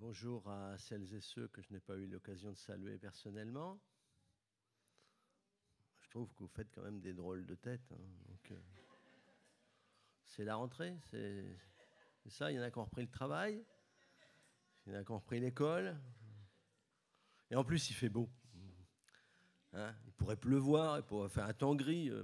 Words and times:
Bonjour 0.00 0.48
à 0.48 0.78
celles 0.78 1.12
et 1.12 1.20
ceux 1.20 1.48
que 1.48 1.60
je 1.60 1.72
n'ai 1.72 1.80
pas 1.80 1.96
eu 1.96 2.06
l'occasion 2.06 2.52
de 2.52 2.56
saluer 2.56 2.98
personnellement. 2.98 3.80
Je 5.98 6.08
trouve 6.10 6.32
que 6.34 6.44
vous 6.44 6.48
faites 6.48 6.70
quand 6.70 6.82
même 6.82 7.00
des 7.00 7.12
drôles 7.12 7.44
de 7.44 7.56
têtes. 7.56 7.90
Hein, 7.90 8.32
euh, 8.52 8.60
c'est 10.24 10.44
la 10.44 10.54
rentrée, 10.54 10.96
c'est 11.10 11.58
ça. 12.28 12.52
Il 12.52 12.54
y 12.54 12.60
en 12.60 12.62
a 12.62 12.70
qui 12.70 12.78
ont 12.78 12.84
repris 12.84 13.02
le 13.02 13.10
travail, 13.10 13.64
il 14.86 14.92
y 14.92 14.96
en 14.96 15.00
a 15.00 15.04
qui 15.04 15.10
ont 15.10 15.18
repris 15.18 15.40
l'école. 15.40 15.98
Et 17.50 17.56
en 17.56 17.64
plus, 17.64 17.90
il 17.90 17.94
fait 17.94 18.08
beau. 18.08 18.30
Hein, 19.72 19.92
il 20.06 20.12
pourrait 20.12 20.36
pleuvoir, 20.36 20.98
il 20.98 21.02
pourrait 21.02 21.28
faire 21.28 21.46
un 21.46 21.54
temps 21.54 21.74
gris. 21.74 22.08
Euh, 22.08 22.22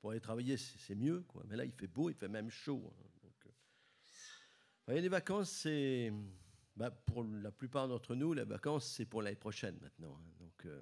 pour 0.00 0.10
aller 0.10 0.20
travailler, 0.20 0.56
c'est 0.56 0.96
mieux. 0.96 1.24
Mais 1.46 1.54
là, 1.54 1.64
il 1.64 1.72
fait 1.72 1.86
beau, 1.86 2.10
il 2.10 2.16
fait 2.16 2.28
même 2.28 2.50
chaud. 2.50 2.92
Hein, 2.92 3.08
euh. 3.24 3.28
Vous 3.44 3.52
voyez, 4.86 5.00
les 5.00 5.08
vacances, 5.08 5.50
c'est 5.50 6.12
bah, 6.78 6.92
pour 6.92 7.24
la 7.24 7.50
plupart 7.50 7.88
d'entre 7.88 8.14
nous, 8.14 8.32
les 8.34 8.44
vacances, 8.44 8.86
c'est 8.86 9.04
pour 9.04 9.20
l'année 9.20 9.34
prochaine 9.34 9.76
maintenant. 9.82 10.16
Hein. 10.16 10.32
Donc, 10.38 10.66
euh, 10.66 10.80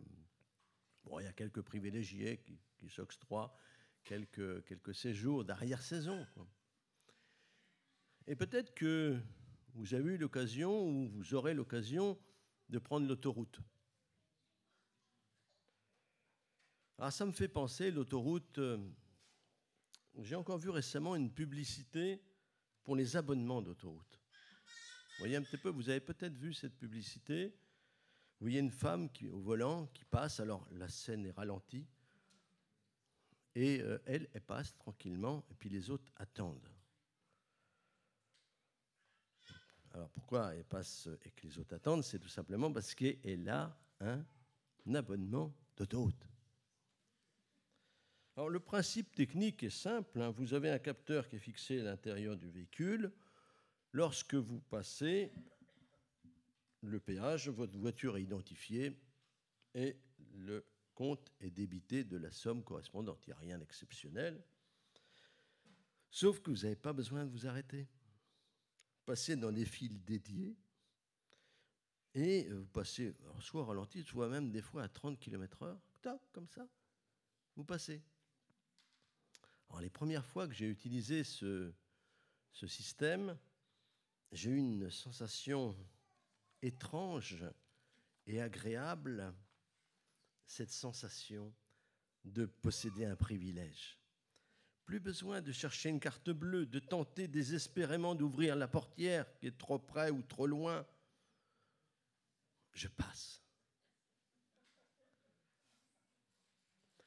bon, 1.05 1.19
il 1.21 1.25
y 1.25 1.27
a 1.27 1.33
quelques 1.33 1.63
privilégiés 1.63 2.45
qui, 2.77 2.91
s'octroient 2.91 3.57
quelques, 4.05 4.63
quelques 4.67 4.95
séjours 4.95 5.43
d'arrière-saison. 5.43 6.27
Et 8.27 8.37
peut-être 8.37 8.75
que 8.75 9.19
vous 9.73 9.95
avez 9.95 10.13
eu 10.13 10.19
l'occasion 10.19 10.87
ou 10.87 11.09
vous 11.09 11.35
aurez 11.35 11.55
l'occasion 11.55 12.19
de 12.69 12.79
prendre 12.79 13.09
l'autoroute. 13.09 13.59
Alors 16.99 17.13
ça 17.13 17.25
me 17.25 17.33
fait 17.33 17.49
penser, 17.49 17.91
l'autoroute, 17.91 18.59
euh, 18.59 18.79
j'ai 20.19 20.35
encore 20.35 20.59
vu 20.59 20.69
récemment 20.69 21.17
une 21.17 21.33
publicité 21.33 22.23
pour 22.85 22.97
les 22.97 23.17
abonnements 23.17 23.63
d'autoroute. 23.63 24.21
Voyez 25.19 25.37
un 25.37 25.43
petit 25.43 25.57
peu, 25.57 25.71
vous 25.71 25.89
avez 25.89 26.01
peut-être 26.01 26.37
vu 26.37 26.53
cette 26.53 26.77
publicité. 26.77 27.49
Vous 28.39 28.45
voyez 28.45 28.61
une 28.61 28.71
femme 28.71 29.11
qui, 29.11 29.27
au 29.27 29.39
volant 29.39 29.87
qui 29.87 30.05
passe, 30.05 30.41
alors 30.41 30.67
la 30.73 30.89
scène 30.89 31.25
est 31.25 31.31
ralentie, 31.31 31.87
et 33.55 33.81
euh, 33.81 33.99
elle, 34.05 34.29
elle 34.35 34.43
passe 34.43 34.77
tranquillement, 34.77 35.43
et 35.51 35.55
puis 35.55 35.71
les 35.71 35.89
autres 35.89 36.13
attendent. 36.17 36.69
Alors 39.95 40.11
pourquoi 40.11 40.55
elle 40.55 40.65
passe 40.65 41.09
et 41.25 41.31
que 41.31 41.47
les 41.47 41.59
autres 41.59 41.75
attendent? 41.75 42.05
C'est 42.05 42.19
tout 42.19 42.29
simplement 42.29 42.71
parce 42.71 42.95
qu'elle 42.95 43.49
a 43.49 43.75
un 44.01 44.23
abonnement 44.95 45.55
d'autoroute. 45.75 46.29
Alors 48.37 48.51
le 48.51 48.61
principe 48.61 49.15
technique 49.15 49.63
est 49.63 49.71
simple, 49.71 50.21
hein. 50.21 50.31
vous 50.31 50.53
avez 50.53 50.71
un 50.71 50.79
capteur 50.79 51.27
qui 51.27 51.37
est 51.37 51.39
fixé 51.39 51.81
à 51.81 51.85
l'intérieur 51.85 52.37
du 52.37 52.51
véhicule, 52.51 53.11
Lorsque 53.97 54.35
vous 54.35 54.61
passez 54.61 55.33
le 56.83 57.01
péage, 57.01 57.49
votre 57.49 57.79
voiture 57.79 58.19
est 58.19 58.23
identifiée 58.23 58.95
et 59.75 59.97
le 60.35 60.67
compte 60.95 61.33
est 61.41 61.49
débité 61.49 62.05
de 62.05 62.19
la 62.19 62.31
somme 62.31 62.63
correspondante. 62.63 63.27
Il 63.27 63.31
n'y 63.31 63.33
a 63.33 63.39
rien 63.39 63.59
d'exceptionnel. 63.59 64.45
Sauf 66.11 66.41
que 66.41 66.51
vous 66.51 66.65
n'avez 66.65 66.77
pas 66.77 66.93
besoin 66.93 67.25
de 67.25 67.31
vous 67.31 67.47
arrêter. 67.47 67.89
Passez 69.07 69.35
dans 69.35 69.51
des 69.51 69.65
fils 69.65 69.99
dédiés 70.03 70.55
et 72.13 72.51
vous 72.51 72.67
passez 72.67 73.15
soit 73.41 73.65
ralenti, 73.65 74.03
soit 74.03 74.29
même 74.29 74.51
des 74.51 74.61
fois 74.61 74.83
à 74.83 74.91
30 74.91 75.19
km/h, 75.19 75.75
comme 76.33 76.49
ça, 76.49 76.69
vous 77.55 77.65
passez. 77.65 78.03
Alors 79.71 79.81
les 79.81 79.89
premières 79.89 80.27
fois 80.27 80.47
que 80.47 80.53
j'ai 80.53 80.69
utilisé 80.69 81.25
ce 81.25 81.73
système, 82.53 83.39
j'ai 84.33 84.51
eu 84.51 84.57
une 84.57 84.91
sensation 84.91 85.77
étrange 86.63 87.45
et 88.27 88.41
agréable, 88.41 89.33
cette 90.47 90.71
sensation 90.71 91.53
de 92.25 92.47
posséder 92.47 93.05
un 93.05 93.17
privilège. 93.17 93.99
Plus 94.85 95.01
besoin 95.01 95.41
de 95.41 95.53
chercher 95.53 95.89
une 95.89 96.01
carte 96.01 96.31
bleue, 96.31 96.67
de 96.67 96.79
tenter 96.79 97.29
désespérément 97.29 98.15
d'ouvrir 98.15 98.55
la 98.57 98.69
portière 98.69 99.27
qui 99.39 99.47
est 99.47 99.59
trop 99.59 99.79
près 99.79 100.11
ou 100.11 100.23
trop 100.23 100.47
loin. 100.47 100.87
Je 102.73 102.89
passe. 102.89 103.43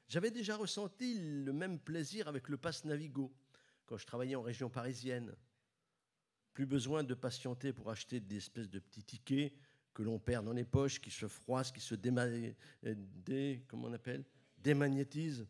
J'avais 0.08 0.32
déjà 0.32 0.58
ressenti 0.58 1.20
le 1.20 1.54
même 1.54 1.80
plaisir 1.80 2.28
avec 2.28 2.50
le 2.50 2.58
passe 2.58 2.84
Navigo 2.84 3.32
quand 3.86 3.98
je 3.98 4.08
travaillais 4.08 4.36
en 4.36 4.42
région 4.42 4.70
parisienne. 4.70 5.36
Plus 6.54 6.66
besoin 6.66 7.04
de 7.04 7.14
patienter 7.14 7.74
pour 7.74 7.90
acheter 7.90 8.20
des 8.20 8.38
espèces 8.38 8.70
de 8.70 8.80
petits 8.80 9.04
tickets 9.04 9.54
que 9.94 10.04
l'on 10.04 10.20
perd 10.20 10.46
dans 10.46 10.54
les 10.54 10.66
poches, 10.66 11.00
qui 11.00 11.12
se 11.12 11.28
froissent, 11.28 11.72
qui 11.72 11.82
se 11.82 11.96
dé, 11.96 13.66
comment 13.68 13.88
on 13.88 13.94
appelle? 13.94 14.26
Démagnétisent. 14.58 15.48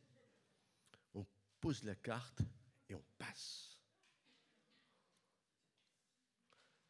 On 1.13 1.25
pose 1.59 1.83
la 1.83 1.95
carte 1.95 2.41
et 2.89 2.95
on 2.95 3.03
passe. 3.17 3.79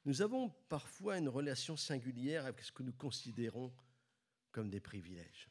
Nous 0.06 0.22
avons 0.22 0.50
parfois 0.70 1.18
une 1.18 1.30
relation 1.30 1.78
singulière 1.78 2.46
avec 2.46 2.64
ce 2.64 2.72
que 2.72 2.84
nous 2.84 2.94
considérons 2.94 3.74
comme 4.52 4.70
des 4.70 4.80
privilèges. 4.80 5.50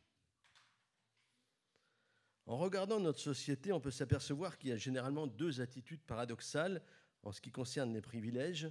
En 2.47 2.57
regardant 2.57 2.99
notre 2.99 3.21
société, 3.21 3.73
on 3.73 3.81
peut 3.81 3.91
s'apercevoir 3.91 4.57
qu'il 4.57 4.71
y 4.71 4.73
a 4.73 4.77
généralement 4.77 5.27
deux 5.27 5.61
attitudes 5.61 6.01
paradoxales 6.01 6.83
en 7.29 7.33
ce 7.33 7.43
qui 7.43 7.51
concerne 7.51 7.93
les 7.93 8.01
privilèges, 8.01 8.71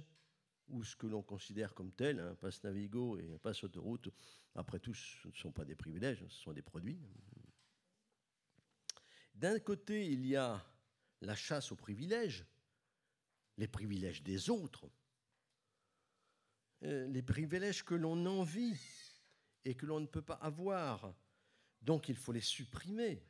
ou 0.66 0.82
ce 0.82 0.96
que 0.96 1.06
l'on 1.06 1.22
considère 1.22 1.74
comme 1.74 1.92
tel, 1.92 2.18
un 2.18 2.34
passe 2.34 2.64
Navigo 2.64 3.16
et 3.16 3.32
un 3.32 3.38
passe 3.38 3.62
autoroute, 3.62 4.08
après 4.56 4.80
tout, 4.80 4.94
ce 4.94 5.28
ne 5.28 5.32
sont 5.32 5.52
pas 5.52 5.64
des 5.64 5.76
privilèges, 5.76 6.24
ce 6.28 6.42
sont 6.42 6.52
des 6.52 6.62
produits. 6.62 6.98
D'un 9.34 9.60
côté, 9.60 10.10
il 10.10 10.26
y 10.26 10.34
a 10.34 10.60
la 11.20 11.36
chasse 11.36 11.70
aux 11.70 11.76
privilèges, 11.76 12.44
les 13.58 13.68
privilèges 13.68 14.24
des 14.24 14.50
autres, 14.50 14.90
euh, 16.82 17.06
les 17.06 17.22
privilèges 17.22 17.84
que 17.84 17.94
l'on 17.94 18.26
envie 18.26 18.76
et 19.64 19.76
que 19.76 19.86
l'on 19.86 20.00
ne 20.00 20.06
peut 20.06 20.22
pas 20.22 20.34
avoir. 20.34 21.14
Donc 21.80 22.08
il 22.08 22.16
faut 22.16 22.32
les 22.32 22.40
supprimer, 22.40 23.22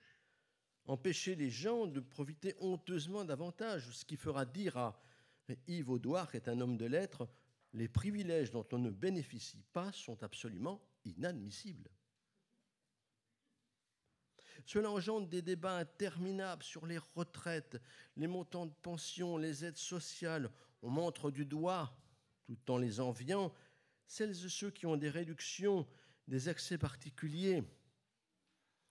empêcher 0.87 1.35
les 1.35 1.51
gens 1.51 1.87
de 1.87 2.01
profiter 2.01 2.57
honteusement 2.61 3.27
davantage, 3.27 3.91
ce 3.91 4.07
qui 4.07 4.17
fera 4.17 4.47
dire 4.47 4.79
à 4.79 4.99
Yves 5.67 5.91
Audouard 5.91 6.35
est 6.35 6.49
un 6.49 6.61
homme 6.61 6.77
de 6.77 6.87
lettres, 6.87 7.29
les 7.73 7.89
privilèges 7.89 8.51
dont 8.51 8.67
on 8.73 8.79
ne 8.79 8.91
bénéficie 8.91 9.63
pas 9.73 9.93
sont 9.93 10.23
absolument 10.23 10.81
inadmissibles. 11.05 11.91
Cela 14.67 14.91
engendre 14.91 15.29
des 15.29 15.43
débats 15.43 15.79
interminables 15.79 16.63
sur 16.63 16.87
les 16.87 16.99
retraites, 16.99 17.81
les 18.17 18.27
montants 18.27 18.67
de 18.67 18.75
pension, 18.83 19.39
les 19.39 19.65
aides 19.65 19.79
sociales. 19.79 20.51
On 20.83 20.91
montre 20.91 21.31
du 21.31 21.47
doigt, 21.47 21.97
tout 22.45 22.71
en 22.71 22.79
les 22.79 23.01
enviant, 23.01 23.55
celles 24.07 24.45
et 24.45 24.49
ceux 24.49 24.71
qui 24.71 24.87
ont 24.87 24.97
des 24.97 25.11
réductions, 25.11 25.87
des 26.27 26.49
accès 26.49 26.77
particuliers. 26.77 27.63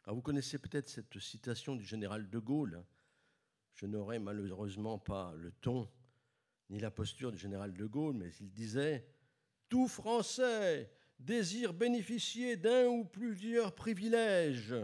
Ah, 0.05 0.13
vous 0.13 0.21
connaissez 0.21 0.57
peut-être 0.57 0.89
cette 0.89 1.19
citation 1.19 1.75
du 1.75 1.83
général 1.83 2.29
de 2.29 2.39
Gaulle. 2.39 2.83
Je 3.73 3.85
n'aurai 3.85 4.19
malheureusement 4.19 4.97
pas 4.97 5.33
le 5.35 5.51
ton 5.51 5.87
ni 6.69 6.79
la 6.79 6.91
posture 6.91 7.31
du 7.31 7.37
général 7.37 7.73
de 7.73 7.85
Gaulle, 7.85 8.15
mais 8.15 8.31
il 8.39 8.51
disait 8.51 9.05
Tout 9.69 9.87
Français 9.87 10.91
désire 11.19 11.73
bénéficier 11.73 12.57
d'un 12.57 12.87
ou 12.87 13.05
plusieurs 13.05 13.73
privilèges. 13.73 14.75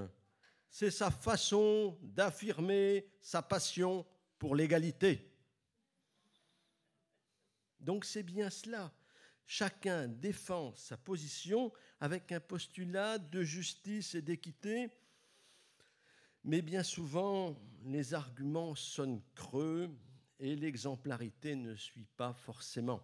C'est 0.69 0.91
sa 0.91 1.11
façon 1.11 1.97
d'affirmer 2.01 3.07
sa 3.21 3.41
passion 3.41 4.05
pour 4.39 4.55
l'égalité. 4.55 5.31
Donc 7.79 8.05
c'est 8.05 8.23
bien 8.23 8.49
cela. 8.49 8.91
Chacun 9.45 10.07
défend 10.07 10.73
sa 10.75 10.97
position 10.97 11.71
avec 11.99 12.31
un 12.31 12.39
postulat 12.39 13.17
de 13.17 13.43
justice 13.43 14.15
et 14.15 14.21
d'équité, 14.21 14.89
mais 16.43 16.61
bien 16.61 16.81
souvent 16.81 17.59
les 17.85 18.13
arguments 18.13 18.73
sonnent 18.73 19.21
creux, 19.35 19.93
et 20.43 20.57
l'exemplarité 20.57 21.55
ne 21.55 21.73
suit 21.73 22.05
pas 22.17 22.33
forcément. 22.33 23.01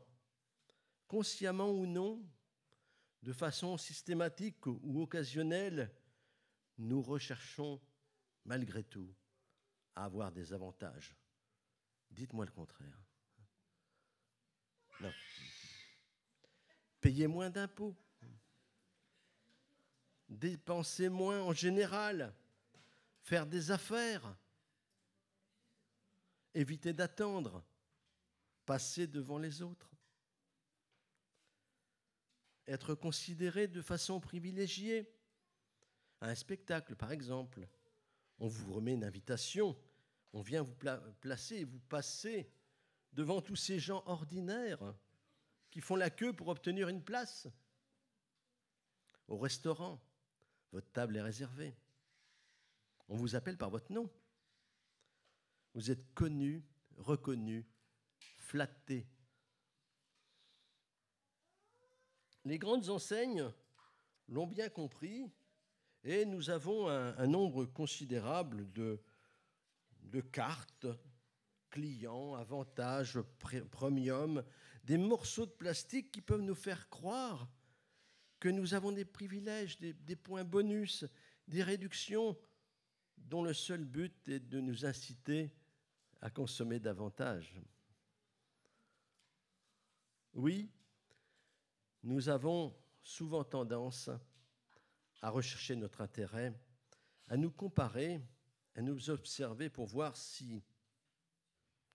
Consciemment 1.08 1.72
ou 1.72 1.86
non, 1.86 2.22
de 3.24 3.32
façon 3.32 3.78
systématique 3.78 4.66
ou 4.68 5.02
occasionnelle, 5.02 5.90
nous 6.78 7.02
recherchons 7.02 7.80
malgré 8.44 8.84
tout 8.84 9.16
à 9.96 10.04
avoir 10.04 10.34
des 10.34 10.52
avantages. 10.52 11.16
Dites-moi 12.12 12.44
le 12.44 12.52
contraire. 12.52 13.02
Non. 15.00 15.14
Payer 17.00 17.28
moins 17.28 17.50
d'impôts. 17.50 17.96
Dépenser 20.28 21.08
moins 21.08 21.42
en 21.42 21.54
général. 21.54 22.36
Faire 23.22 23.46
des 23.46 23.72
affaires 23.72 24.36
éviter 26.54 26.94
d'attendre, 26.94 27.64
passer 28.66 29.08
devant 29.08 29.38
les 29.38 29.62
autres. 29.62 29.90
être 32.70 32.94
considéré 32.94 33.68
de 33.68 33.82
façon 33.82 34.20
privilégiée. 34.20 35.12
À 36.22 36.28
un 36.28 36.36
spectacle, 36.36 36.96
par 36.96 37.12
exemple, 37.12 37.68
on 38.40 38.48
vous 38.48 38.74
remet 38.74 38.94
une 38.94 39.04
invitation, 39.04 39.78
on 40.34 40.42
vient 40.42 40.62
vous 40.62 40.76
placer 41.20 41.58
et 41.58 41.64
vous 41.64 41.80
passer 41.80 42.52
devant 43.14 43.42
tous 43.42 43.56
ces 43.56 43.80
gens 43.80 44.04
ordinaires 44.06 44.94
qui 45.72 45.82
font 45.82 45.96
la 45.96 46.10
queue 46.10 46.34
pour 46.34 46.50
obtenir 46.50 46.90
une 46.90 47.04
place. 47.04 47.48
Au 49.28 49.38
restaurant, 49.38 50.00
votre 50.72 50.92
table 50.92 51.18
est 51.18 51.22
réservée. 51.22 51.76
On 53.08 53.16
vous 53.16 53.36
appelle 53.36 53.58
par 53.58 53.70
votre 53.70 53.92
nom. 53.92 54.10
Vous 55.74 55.92
êtes 55.92 56.14
connu, 56.14 56.64
reconnu, 56.98 57.66
flatté. 58.38 59.08
Les 62.46 62.58
grandes 62.58 62.90
enseignes 62.90 63.52
l'ont 64.28 64.48
bien 64.48 64.70
compris 64.70 65.30
et 66.04 66.26
nous 66.26 66.50
avons 66.50 66.88
un, 66.88 67.28
nombre 67.28 67.66
considérable 67.66 68.72
de, 68.72 69.02
cartes, 70.32 70.88
clients, 71.70 72.36
avantages, 72.36 73.20
premium, 73.72 74.44
des 74.84 74.98
morceaux 74.98 75.46
de 75.46 75.52
plastique 75.52 76.12
qui 76.12 76.22
peuvent 76.22 76.42
nous 76.42 76.56
faire 76.56 76.90
croire 76.90 77.48
que 78.40 78.50
nous 78.50 78.74
avons 78.74 78.92
des 78.92 79.06
privilèges, 79.06 79.80
des 79.80 80.16
points 80.16 80.46
bonus, 80.46 81.06
des 81.48 81.62
réductions 81.62 82.38
dont 83.18 83.44
le 83.44 83.54
seul 83.54 83.84
but 83.84 84.28
est 84.30 84.40
de 84.40 84.60
nous 84.60 84.86
inciter 84.86 85.54
à 86.22 86.30
consommer 86.30 86.80
davantage. 86.80 87.60
Oui, 90.34 90.70
nous 92.04 92.30
avons 92.30 92.76
souvent 93.02 93.44
tendance 93.44 94.10
à 95.22 95.30
rechercher 95.30 95.76
notre 95.76 96.02
intérêt, 96.02 96.54
à 97.28 97.38
nous 97.38 97.52
comparer, 97.52 98.22
à 98.76 98.82
nous 98.82 99.10
observer 99.10 99.70
pour 99.70 99.86
voir 99.86 100.16
si 100.16 100.64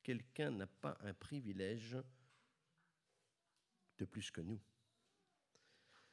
quelqu'un 0.03 0.51
n'a 0.51 0.67
pas 0.67 0.99
un 1.01 1.15
privilège 1.15 1.97
de 3.99 4.05
plus 4.05 4.31
que 4.31 4.41
nous. 4.41 4.61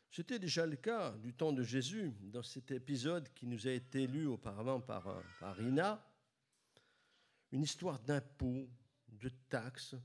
C'était 0.09 0.39
déjà 0.39 0.65
le 0.65 0.75
cas 0.75 1.11
du 1.17 1.33
temps 1.33 1.53
de 1.53 1.63
Jésus, 1.63 2.13
dans 2.21 2.43
cet 2.43 2.71
épisode 2.71 3.33
qui 3.33 3.47
nous 3.47 3.67
a 3.67 3.71
été 3.71 4.07
lu 4.07 4.27
auparavant 4.27 4.81
par, 4.81 5.23
par 5.39 5.55
Rina, 5.55 6.05
une 7.51 7.63
histoire 7.63 7.99
d'impôts, 7.99 8.69
de 9.07 9.29
taxes, 9.49 9.95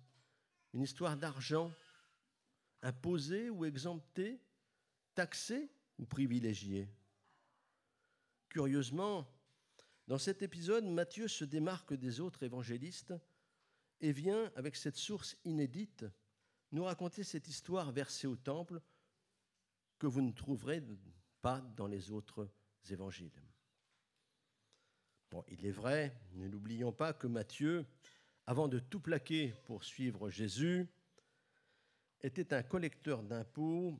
une 0.72 0.82
histoire 0.82 1.16
d'argent, 1.16 1.72
imposé 2.82 3.50
ou 3.50 3.64
exempté, 3.64 4.40
taxé 5.14 5.70
ou 5.98 6.04
privilégié. 6.04 6.88
Curieusement, 8.48 9.26
dans 10.06 10.18
cet 10.18 10.42
épisode, 10.42 10.84
Matthieu 10.84 11.28
se 11.28 11.44
démarque 11.44 11.94
des 11.94 12.20
autres 12.20 12.42
évangélistes 12.42 13.14
et 14.00 14.12
vient, 14.12 14.52
avec 14.54 14.76
cette 14.76 14.96
source 14.96 15.36
inédite, 15.44 16.04
nous 16.72 16.84
raconter 16.84 17.24
cette 17.24 17.48
histoire 17.48 17.90
versée 17.92 18.26
au 18.26 18.36
temple 18.36 18.80
que 19.98 20.06
vous 20.06 20.20
ne 20.20 20.32
trouverez 20.32 20.82
pas 21.40 21.60
dans 21.60 21.86
les 21.86 22.10
autres 22.10 22.48
évangiles. 22.90 23.32
Bon, 25.30 25.44
il 25.48 25.66
est 25.66 25.72
vrai, 25.72 26.16
ne 26.34 26.48
l'oublions 26.48 26.92
pas, 26.92 27.12
que 27.12 27.26
Matthieu, 27.26 27.84
avant 28.46 28.68
de 28.68 28.78
tout 28.78 29.00
plaquer 29.00 29.54
pour 29.64 29.82
suivre 29.82 30.30
Jésus, 30.30 30.86
était 32.22 32.54
un 32.54 32.62
collecteur 32.62 33.22
d'impôts, 33.22 33.98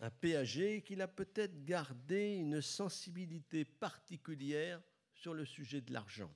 un 0.00 0.10
péager, 0.10 0.82
qu'il 0.82 1.00
a 1.00 1.08
peut-être 1.08 1.64
gardé 1.64 2.34
une 2.34 2.60
sensibilité 2.60 3.64
particulière 3.64 4.82
sur 5.14 5.32
le 5.32 5.44
sujet 5.44 5.80
de 5.80 5.92
l'argent. 5.92 6.34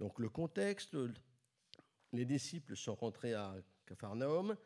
Donc 0.00 0.18
le 0.18 0.28
contexte, 0.28 0.96
les 2.12 2.24
disciples 2.24 2.76
sont 2.76 2.96
rentrés 2.96 3.34
à 3.34 3.54
Capharnaüm, 3.86 4.56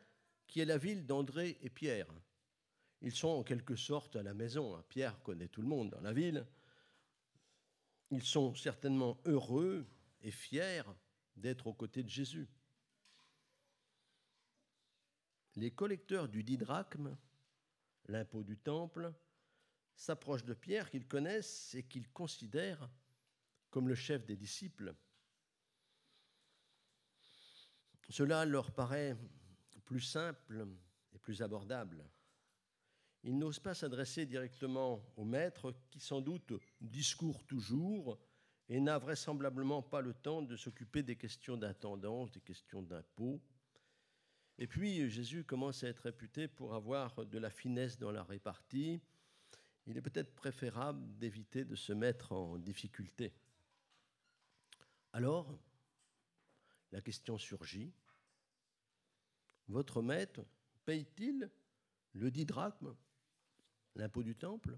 qui 0.47 0.61
est 0.61 0.65
la 0.65 0.77
ville 0.77 1.05
d'André 1.05 1.57
et 1.61 1.69
Pierre. 1.69 2.07
Ils 3.01 3.11
sont 3.11 3.27
en 3.27 3.43
quelque 3.43 3.75
sorte 3.75 4.15
à 4.15 4.23
la 4.23 4.33
maison. 4.33 4.81
Pierre 4.89 5.21
connaît 5.21 5.47
tout 5.47 5.61
le 5.61 5.67
monde 5.67 5.91
dans 5.91 6.01
la 6.01 6.13
ville. 6.13 6.45
Ils 8.15 8.23
sont 8.23 8.55
certainement 8.55 9.19
heureux 9.25 9.85
et 10.21 10.31
fiers 10.31 10.83
d'être 11.35 11.67
aux 11.67 11.73
côtés 11.73 12.01
de 12.01 12.07
Jésus. 12.07 12.47
Les 15.57 15.71
collecteurs 15.71 16.29
du 16.29 16.41
didrachme, 16.41 17.17
l'impôt 18.05 18.45
du 18.45 18.57
temple, 18.57 19.13
s'approchent 19.97 20.45
de 20.45 20.53
Pierre 20.53 20.89
qu'ils 20.89 21.09
connaissent 21.09 21.75
et 21.75 21.83
qu'ils 21.83 22.09
considèrent 22.09 22.89
comme 23.69 23.89
le 23.89 23.95
chef 23.95 24.25
des 24.25 24.37
disciples. 24.37 24.95
Cela 28.07 28.45
leur 28.45 28.71
paraît 28.71 29.17
plus 29.83 29.99
simple 29.99 30.65
et 31.11 31.19
plus 31.19 31.41
abordable. 31.41 32.09
Ils 33.27 33.39
n'osent 33.39 33.59
pas 33.59 33.73
s'adresser 33.73 34.27
directement 34.27 35.03
au 35.17 35.25
maître 35.25 35.73
qui 35.89 35.99
sans 35.99 36.21
doute 36.21 36.53
discourt 36.79 37.43
toujours 37.45 38.19
et 38.69 38.79
n'a 38.79 38.99
vraisemblablement 38.99 39.81
pas 39.81 39.99
le 39.99 40.13
temps 40.13 40.43
de 40.43 40.55
s'occuper 40.55 41.01
des 41.01 41.15
questions 41.15 41.57
d'intendance, 41.57 42.31
des 42.31 42.41
questions 42.41 42.83
d'impôts. 42.83 43.41
Et 44.59 44.67
puis 44.67 45.09
Jésus 45.09 45.43
commence 45.43 45.83
à 45.83 45.87
être 45.87 46.03
réputé 46.03 46.47
pour 46.47 46.75
avoir 46.75 47.25
de 47.25 47.39
la 47.39 47.49
finesse 47.49 47.97
dans 47.97 48.11
la 48.11 48.23
répartie. 48.23 49.01
Il 49.87 49.97
est 49.97 50.03
peut-être 50.03 50.35
préférable 50.35 51.17
d'éviter 51.17 51.65
de 51.65 51.75
se 51.75 51.93
mettre 51.93 52.31
en 52.31 52.59
difficulté. 52.59 53.33
Alors, 55.13 55.57
la 56.91 57.01
question 57.01 57.39
surgit. 57.39 57.91
Votre 59.67 60.03
maître 60.03 60.45
paye-t-il 60.85 61.49
le 62.13 62.29
didrachme, 62.29 62.95
l'impôt 63.95 64.23
du 64.23 64.35
temple 64.35 64.77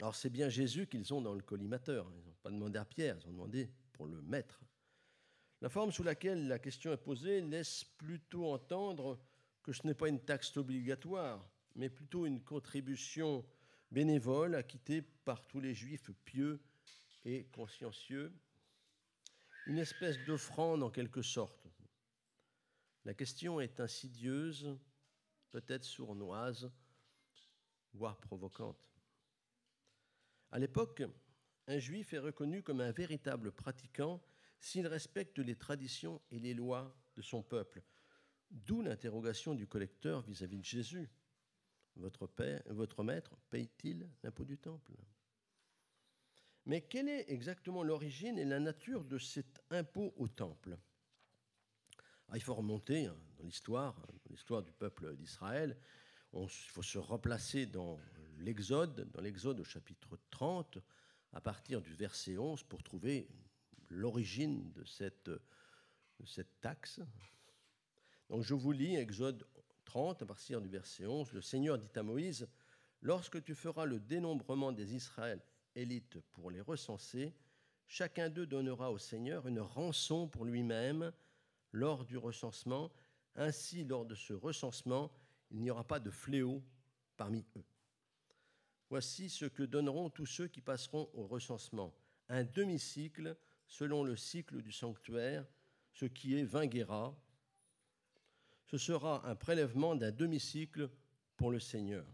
Alors 0.00 0.14
c'est 0.14 0.30
bien 0.30 0.48
Jésus 0.48 0.86
qu'ils 0.86 1.12
ont 1.14 1.20
dans 1.20 1.34
le 1.34 1.42
collimateur. 1.42 2.10
Ils 2.14 2.24
n'ont 2.24 2.36
pas 2.42 2.50
demandé 2.50 2.78
à 2.78 2.84
Pierre, 2.84 3.16
ils 3.20 3.28
ont 3.28 3.32
demandé 3.32 3.70
pour 3.92 4.06
le 4.06 4.20
maître. 4.22 4.60
La 5.60 5.68
forme 5.68 5.92
sous 5.92 6.02
laquelle 6.02 6.48
la 6.48 6.58
question 6.58 6.92
est 6.92 6.96
posée 6.96 7.40
laisse 7.40 7.84
plutôt 7.84 8.52
entendre 8.52 9.20
que 9.62 9.72
ce 9.72 9.86
n'est 9.86 9.94
pas 9.94 10.08
une 10.08 10.20
taxe 10.20 10.56
obligatoire, 10.56 11.48
mais 11.76 11.88
plutôt 11.88 12.26
une 12.26 12.42
contribution 12.42 13.44
bénévole 13.90 14.56
acquittée 14.56 15.02
par 15.02 15.46
tous 15.46 15.60
les 15.60 15.74
juifs 15.74 16.10
pieux 16.24 16.60
et 17.24 17.44
consciencieux, 17.52 18.32
une 19.66 19.78
espèce 19.78 20.18
d'offrande 20.26 20.82
en 20.82 20.90
quelque 20.90 21.22
sorte, 21.22 21.68
la 23.04 23.14
question 23.14 23.60
est 23.60 23.80
insidieuse, 23.80 24.78
peut-être 25.50 25.84
sournoise, 25.84 26.70
voire 27.94 28.20
provocante. 28.20 28.90
À 30.50 30.58
l'époque, 30.58 31.02
un 31.66 31.78
juif 31.78 32.12
est 32.12 32.18
reconnu 32.18 32.62
comme 32.62 32.80
un 32.80 32.92
véritable 32.92 33.52
pratiquant 33.52 34.22
s'il 34.60 34.86
respecte 34.86 35.38
les 35.38 35.56
traditions 35.56 36.20
et 36.30 36.38
les 36.38 36.54
lois 36.54 36.94
de 37.16 37.22
son 37.22 37.42
peuple. 37.42 37.82
D'où 38.50 38.82
l'interrogation 38.82 39.54
du 39.54 39.66
collecteur 39.66 40.22
vis-à-vis 40.22 40.58
de 40.58 40.64
Jésus. 40.64 41.10
Votre, 41.96 43.02
maître 43.02 43.36
paye-t-il 43.50 44.08
l'impôt 44.22 44.44
du 44.44 44.58
temple? 44.58 44.92
Mais 46.64 46.82
quelle 46.82 47.08
est 47.08 47.30
exactement 47.30 47.82
l'origine 47.82 48.38
et 48.38 48.44
la 48.44 48.60
nature 48.60 49.04
de 49.04 49.18
cet 49.18 49.62
impôt 49.70 50.12
au 50.16 50.28
temple? 50.28 50.78
Ah, 52.28 52.36
il 52.36 52.42
faut 52.42 52.54
remonter 52.54 53.06
hein, 53.06 53.16
dans 53.36 53.44
l'histoire, 53.44 53.98
hein, 53.98 54.14
l'histoire 54.30 54.62
du 54.62 54.72
peuple 54.72 55.16
d'Israël. 55.16 55.76
Il 56.34 56.48
faut 56.48 56.82
se 56.82 56.98
replacer 56.98 57.66
dans 57.66 57.98
l'Exode, 58.38 59.10
dans 59.12 59.20
l'Exode 59.20 59.60
au 59.60 59.64
chapitre 59.64 60.18
30, 60.30 60.78
à 61.32 61.40
partir 61.40 61.82
du 61.82 61.94
verset 61.94 62.38
11, 62.38 62.62
pour 62.64 62.82
trouver 62.82 63.28
l'origine 63.88 64.72
de 64.72 64.84
cette, 64.84 65.30
taxe. 66.60 67.00
Donc 68.30 68.42
je 68.44 68.54
vous 68.54 68.72
lis 68.72 68.96
Exode 68.96 69.46
30, 69.84 70.22
à 70.22 70.26
partir 70.26 70.60
du 70.62 70.68
verset 70.68 71.06
11. 71.06 71.32
Le 71.32 71.42
Seigneur 71.42 71.78
dit 71.78 71.90
à 71.94 72.02
Moïse, 72.02 72.48
Lorsque 73.02 73.42
tu 73.42 73.54
feras 73.54 73.84
le 73.84 73.98
dénombrement 73.98 74.70
des 74.70 74.94
Israélites 74.94 76.20
pour 76.32 76.52
les 76.52 76.60
recenser, 76.60 77.34
chacun 77.86 78.30
d'eux 78.30 78.46
donnera 78.46 78.92
au 78.92 78.98
Seigneur 78.98 79.48
une 79.48 79.60
rançon 79.60 80.28
pour 80.28 80.44
lui-même 80.44 81.12
lors 81.72 82.04
du 82.04 82.16
recensement. 82.16 82.92
Ainsi, 83.34 83.84
lors 83.84 84.06
de 84.06 84.14
ce 84.14 84.32
recensement, 84.32 85.10
il 85.52 85.60
n'y 85.60 85.70
aura 85.70 85.84
pas 85.84 86.00
de 86.00 86.10
fléau 86.10 86.62
parmi 87.16 87.44
eux. 87.56 87.64
Voici 88.90 89.30
ce 89.30 89.46
que 89.46 89.62
donneront 89.62 90.10
tous 90.10 90.26
ceux 90.26 90.48
qui 90.48 90.60
passeront 90.60 91.08
au 91.14 91.26
recensement. 91.26 91.94
Un 92.28 92.44
demi-cycle 92.44 93.36
selon 93.66 94.04
le 94.04 94.16
cycle 94.16 94.60
du 94.60 94.72
sanctuaire, 94.72 95.46
ce 95.92 96.06
qui 96.06 96.36
est 96.36 96.44
20 96.44 96.66
guéras. 96.66 97.14
ce 98.66 98.78
sera 98.78 99.26
un 99.28 99.34
prélèvement 99.34 99.94
d'un 99.94 100.10
demi-cycle 100.10 100.90
pour 101.36 101.50
le 101.50 101.60
Seigneur. 101.60 102.06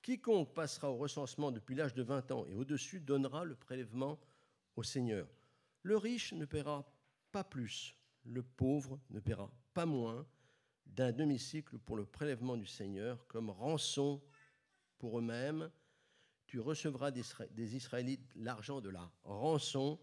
Quiconque 0.00 0.54
passera 0.54 0.90
au 0.90 0.96
recensement 0.96 1.50
depuis 1.50 1.74
l'âge 1.74 1.94
de 1.94 2.02
20 2.02 2.30
ans 2.32 2.46
et 2.46 2.54
au-dessus 2.54 3.00
donnera 3.00 3.44
le 3.44 3.54
prélèvement 3.54 4.18
au 4.76 4.82
Seigneur. 4.82 5.28
Le 5.82 5.96
riche 5.96 6.32
ne 6.32 6.44
paiera 6.44 6.84
pas 7.30 7.44
plus, 7.44 7.96
le 8.24 8.42
pauvre 8.42 8.98
ne 9.10 9.20
paiera 9.20 9.50
pas 9.74 9.86
moins 9.86 10.26
d'un 10.86 11.12
demi-cycle 11.12 11.78
pour 11.78 11.96
le 11.96 12.04
prélèvement 12.04 12.56
du 12.56 12.66
Seigneur 12.66 13.26
comme 13.26 13.50
rançon 13.50 14.22
pour 14.98 15.18
eux-mêmes. 15.18 15.70
Tu 16.46 16.60
recevras 16.60 17.10
des 17.10 17.76
Israélites 17.76 18.30
l'argent 18.36 18.80
de 18.80 18.90
la 18.90 19.10
rançon 19.24 19.98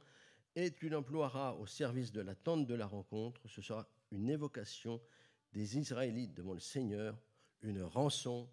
et 0.55 0.71
tu 0.71 0.89
l'emploieras 0.89 1.53
au 1.53 1.65
service 1.65 2.11
de 2.11 2.21
la 2.21 2.35
tente 2.35 2.65
de 2.65 2.73
la 2.73 2.87
rencontre. 2.87 3.47
Ce 3.47 3.61
sera 3.61 3.87
une 4.11 4.29
évocation 4.29 5.01
des 5.53 5.77
Israélites 5.77 6.33
devant 6.33 6.53
le 6.53 6.59
Seigneur, 6.59 7.17
une 7.61 7.83
rançon 7.83 8.49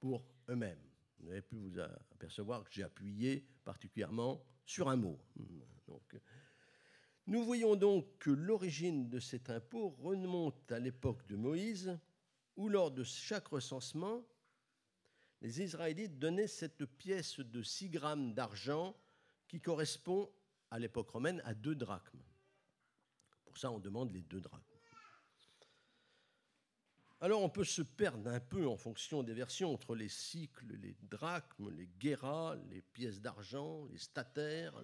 pour 0.00 0.24
eux-mêmes. 0.48 0.82
Vous 1.20 1.30
avez 1.30 1.42
pu 1.42 1.56
vous 1.56 1.78
apercevoir 1.78 2.64
que 2.64 2.70
j'ai 2.72 2.84
appuyé 2.84 3.44
particulièrement 3.64 4.42
sur 4.64 4.88
un 4.88 4.96
mot. 4.96 5.18
Donc, 5.86 6.16
nous 7.28 7.44
voyons 7.44 7.76
donc 7.76 8.06
que 8.18 8.30
l'origine 8.30 9.10
de 9.10 9.20
cet 9.20 9.50
impôt 9.50 9.90
remonte 10.00 10.72
à 10.72 10.78
l'époque 10.78 11.26
de 11.26 11.36
Moïse, 11.36 11.98
où 12.56 12.70
lors 12.70 12.90
de 12.90 13.04
chaque 13.04 13.48
recensement, 13.48 14.24
les 15.42 15.60
Israélites 15.60 16.18
donnaient 16.18 16.46
cette 16.48 16.86
pièce 16.86 17.38
de 17.38 17.62
6 17.62 17.90
grammes 17.90 18.32
d'argent 18.32 18.96
qui 19.46 19.60
correspond 19.60 20.30
à 20.70 20.78
l'époque 20.78 21.10
romaine 21.10 21.42
à 21.44 21.52
deux 21.52 21.74
drachmes. 21.74 22.22
Pour 23.44 23.58
ça, 23.58 23.70
on 23.70 23.78
demande 23.78 24.10
les 24.10 24.22
deux 24.22 24.40
drachmes. 24.40 24.64
Alors 27.20 27.42
on 27.42 27.50
peut 27.50 27.64
se 27.64 27.82
perdre 27.82 28.30
un 28.30 28.40
peu 28.40 28.66
en 28.66 28.76
fonction 28.76 29.22
des 29.22 29.34
versions 29.34 29.74
entre 29.74 29.94
les 29.94 30.08
cycles, 30.08 30.76
les 30.76 30.96
drachmes, 31.02 31.68
les 31.76 31.88
guéras, 31.98 32.56
les 32.70 32.80
pièces 32.80 33.20
d'argent, 33.20 33.86
les 33.90 33.98
statères, 33.98 34.80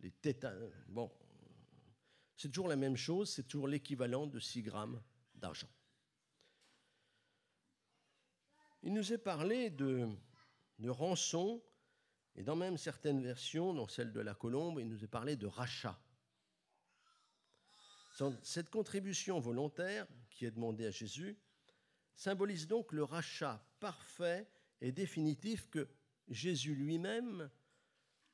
les 0.00 0.10
tétans. 0.10 0.50
Bon, 0.88 1.12
c'est 2.36 2.48
toujours 2.48 2.68
la 2.68 2.76
même 2.76 2.96
chose, 2.96 3.30
c'est 3.30 3.44
toujours 3.44 3.68
l'équivalent 3.68 4.26
de 4.26 4.38
6 4.38 4.62
grammes 4.62 5.02
d'argent. 5.34 5.68
Il 8.82 8.92
nous 8.92 9.12
est 9.12 9.18
parlé 9.18 9.70
de, 9.70 10.08
rançon, 10.88 11.62
et 12.36 12.42
dans 12.42 12.56
même 12.56 12.76
certaines 12.76 13.22
versions, 13.22 13.72
dans 13.72 13.88
celle 13.88 14.12
de 14.12 14.20
la 14.20 14.34
colombe, 14.34 14.78
il 14.78 14.88
nous 14.88 15.04
est 15.04 15.08
parlé 15.08 15.36
de 15.36 15.46
rachat. 15.46 15.98
Cette 18.42 18.70
contribution 18.70 19.40
volontaire 19.40 20.06
qui 20.30 20.44
est 20.44 20.50
demandée 20.50 20.86
à 20.86 20.90
Jésus 20.90 21.38
symbolise 22.14 22.66
donc 22.66 22.92
le 22.92 23.02
rachat 23.02 23.66
parfait 23.80 24.48
et 24.80 24.92
définitif 24.92 25.68
que 25.70 25.88
Jésus 26.28 26.74
lui-même 26.74 27.50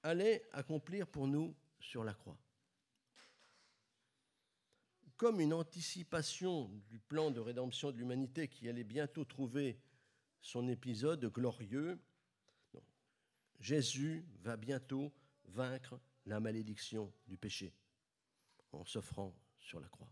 allait 0.03 0.49
accomplir 0.53 1.07
pour 1.07 1.29
nous 1.29 1.55
sur 1.79 2.05
la 2.05 2.13
croix. 2.13 2.39
Comme 5.21 5.43
une 5.43 5.53
anticipation 5.53 6.71
du 6.89 6.99
plan 6.99 7.31
de 7.31 7.41
rédemption 7.41 7.91
de 7.93 7.99
l'humanité 7.99 8.49
qui 8.49 8.71
allait 8.71 8.85
bientôt 8.85 9.27
trouver 9.27 9.79
son 10.41 10.67
épisode 10.67 11.23
glorieux, 11.27 12.01
Jésus 13.59 14.25
va 14.39 14.57
bientôt 14.57 15.13
vaincre 15.45 16.01
la 16.25 16.41
malédiction 16.41 17.13
du 17.27 17.37
péché 17.37 17.75
en 18.73 18.83
s'offrant 18.87 19.37
sur 19.59 19.79
la 19.79 19.89
croix. 19.89 20.11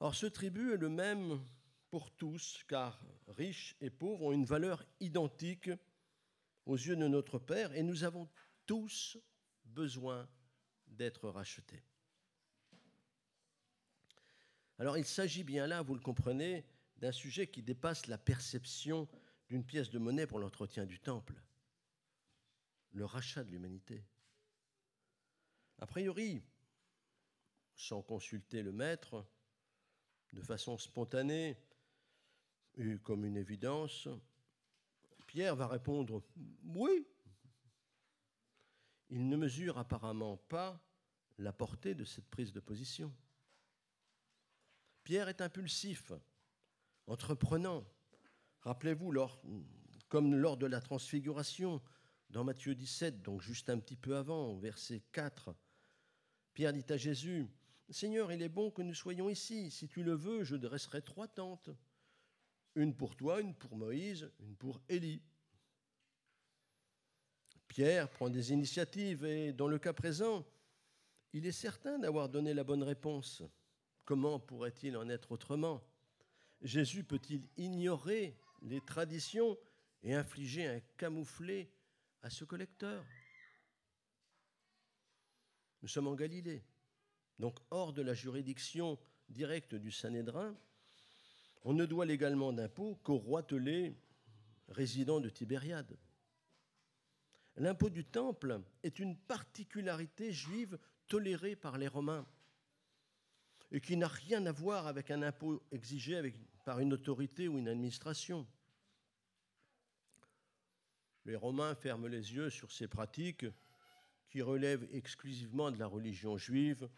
Or, 0.00 0.14
ce 0.14 0.26
tribut 0.26 0.74
est 0.74 0.76
le 0.76 0.90
même 0.90 1.42
pour 1.88 2.10
tous, 2.10 2.62
car 2.68 3.02
riches 3.26 3.74
et 3.80 3.88
pauvres 3.88 4.26
ont 4.26 4.32
une 4.32 4.44
valeur 4.44 4.84
identique 5.00 5.70
aux 6.66 6.76
yeux 6.76 6.96
de 6.96 7.08
notre 7.08 7.38
Père, 7.38 7.72
et 7.72 7.82
nous 7.82 8.04
avons 8.04 8.28
tous 8.66 9.16
besoin 9.64 10.28
d'être 10.88 11.30
rachetés. 11.30 11.82
Alors 14.78 14.96
il 14.96 15.04
s'agit 15.04 15.44
bien 15.44 15.66
là, 15.66 15.82
vous 15.82 15.94
le 15.94 16.00
comprenez, 16.00 16.64
d'un 16.98 17.12
sujet 17.12 17.46
qui 17.46 17.62
dépasse 17.62 18.06
la 18.06 18.18
perception 18.18 19.08
d'une 19.48 19.64
pièce 19.64 19.90
de 19.90 19.98
monnaie 19.98 20.26
pour 20.26 20.38
l'entretien 20.38 20.84
du 20.84 21.00
temple, 21.00 21.34
le 22.92 23.04
rachat 23.04 23.44
de 23.44 23.50
l'humanité. 23.50 24.04
A 25.78 25.86
priori, 25.86 26.42
sans 27.74 28.02
consulter 28.02 28.62
le 28.62 28.72
maître, 28.72 29.24
de 30.32 30.42
façon 30.42 30.76
spontanée, 30.76 31.56
comme 33.02 33.24
une 33.24 33.36
évidence, 33.36 34.08
Pierre 35.26 35.56
va 35.56 35.66
répondre 35.66 36.22
oui. 36.64 37.06
Il 39.10 39.28
ne 39.28 39.36
mesure 39.36 39.78
apparemment 39.78 40.36
pas 40.36 40.80
la 41.38 41.52
portée 41.52 41.94
de 41.94 42.04
cette 42.04 42.28
prise 42.28 42.52
de 42.52 42.60
position. 42.60 43.12
Pierre 45.08 45.30
est 45.30 45.40
impulsif, 45.40 46.12
entreprenant. 47.06 47.82
Rappelez-vous, 48.60 49.10
comme 50.10 50.34
lors 50.34 50.58
de 50.58 50.66
la 50.66 50.82
transfiguration, 50.82 51.80
dans 52.28 52.44
Matthieu 52.44 52.74
17, 52.74 53.22
donc 53.22 53.40
juste 53.40 53.70
un 53.70 53.78
petit 53.78 53.96
peu 53.96 54.18
avant, 54.18 54.54
verset 54.58 55.00
4, 55.12 55.56
Pierre 56.52 56.74
dit 56.74 56.84
à 56.90 56.98
Jésus, 56.98 57.48
Seigneur, 57.88 58.30
il 58.32 58.42
est 58.42 58.50
bon 58.50 58.70
que 58.70 58.82
nous 58.82 58.92
soyons 58.92 59.30
ici. 59.30 59.70
Si 59.70 59.88
tu 59.88 60.02
le 60.02 60.12
veux, 60.12 60.44
je 60.44 60.56
dresserai 60.56 61.00
trois 61.00 61.26
tentes 61.26 61.70
une 62.74 62.94
pour 62.94 63.16
toi, 63.16 63.40
une 63.40 63.54
pour 63.54 63.76
Moïse, 63.76 64.30
une 64.40 64.56
pour 64.56 64.78
Élie. 64.90 65.22
Pierre 67.66 68.10
prend 68.10 68.28
des 68.28 68.52
initiatives 68.52 69.24
et 69.24 69.54
dans 69.54 69.68
le 69.68 69.78
cas 69.78 69.94
présent, 69.94 70.44
il 71.32 71.46
est 71.46 71.52
certain 71.52 71.98
d'avoir 71.98 72.28
donné 72.28 72.52
la 72.52 72.62
bonne 72.62 72.82
réponse. 72.82 73.42
Comment 74.08 74.38
pourrait-il 74.38 74.96
en 74.96 75.10
être 75.10 75.32
autrement? 75.32 75.84
Jésus 76.62 77.04
peut-il 77.04 77.46
ignorer 77.58 78.38
les 78.62 78.80
traditions 78.80 79.58
et 80.02 80.14
infliger 80.14 80.66
un 80.66 80.80
camouflet 80.96 81.70
à 82.22 82.30
ce 82.30 82.46
collecteur? 82.46 83.04
Nous 85.82 85.88
sommes 85.88 86.06
en 86.06 86.14
Galilée, 86.14 86.64
donc 87.38 87.58
hors 87.70 87.92
de 87.92 88.00
la 88.00 88.14
juridiction 88.14 88.98
directe 89.28 89.74
du 89.74 89.90
Sanhédrin, 89.90 90.56
on 91.64 91.74
ne 91.74 91.84
doit 91.84 92.06
légalement 92.06 92.54
d'impôt 92.54 92.98
qu'au 93.02 93.18
roi 93.18 93.42
Telé, 93.42 93.94
résident 94.68 95.20
de 95.20 95.28
Tibériade. 95.28 95.98
L'impôt 97.56 97.90
du 97.90 98.06
temple 98.06 98.62
est 98.82 99.00
une 99.00 99.18
particularité 99.18 100.32
juive 100.32 100.78
tolérée 101.08 101.56
par 101.56 101.76
les 101.76 101.88
Romains 101.88 102.26
et 103.70 103.80
qui 103.80 103.96
n'a 103.96 104.08
rien 104.08 104.44
à 104.46 104.52
voir 104.52 104.86
avec 104.86 105.10
un 105.10 105.22
impôt 105.22 105.62
exigé 105.70 106.34
par 106.64 106.80
une 106.80 106.92
autorité 106.92 107.48
ou 107.48 107.58
une 107.58 107.68
administration. 107.68 108.46
Les 111.24 111.36
Romains 111.36 111.74
ferment 111.74 112.06
les 112.06 112.32
yeux 112.34 112.48
sur 112.48 112.72
ces 112.72 112.88
pratiques 112.88 113.46
qui 114.28 114.40
relèvent 114.42 114.88
exclusivement 114.92 115.70
de 115.70 115.78
la 115.78 115.86
religion 115.86 116.36
juive 116.38 116.88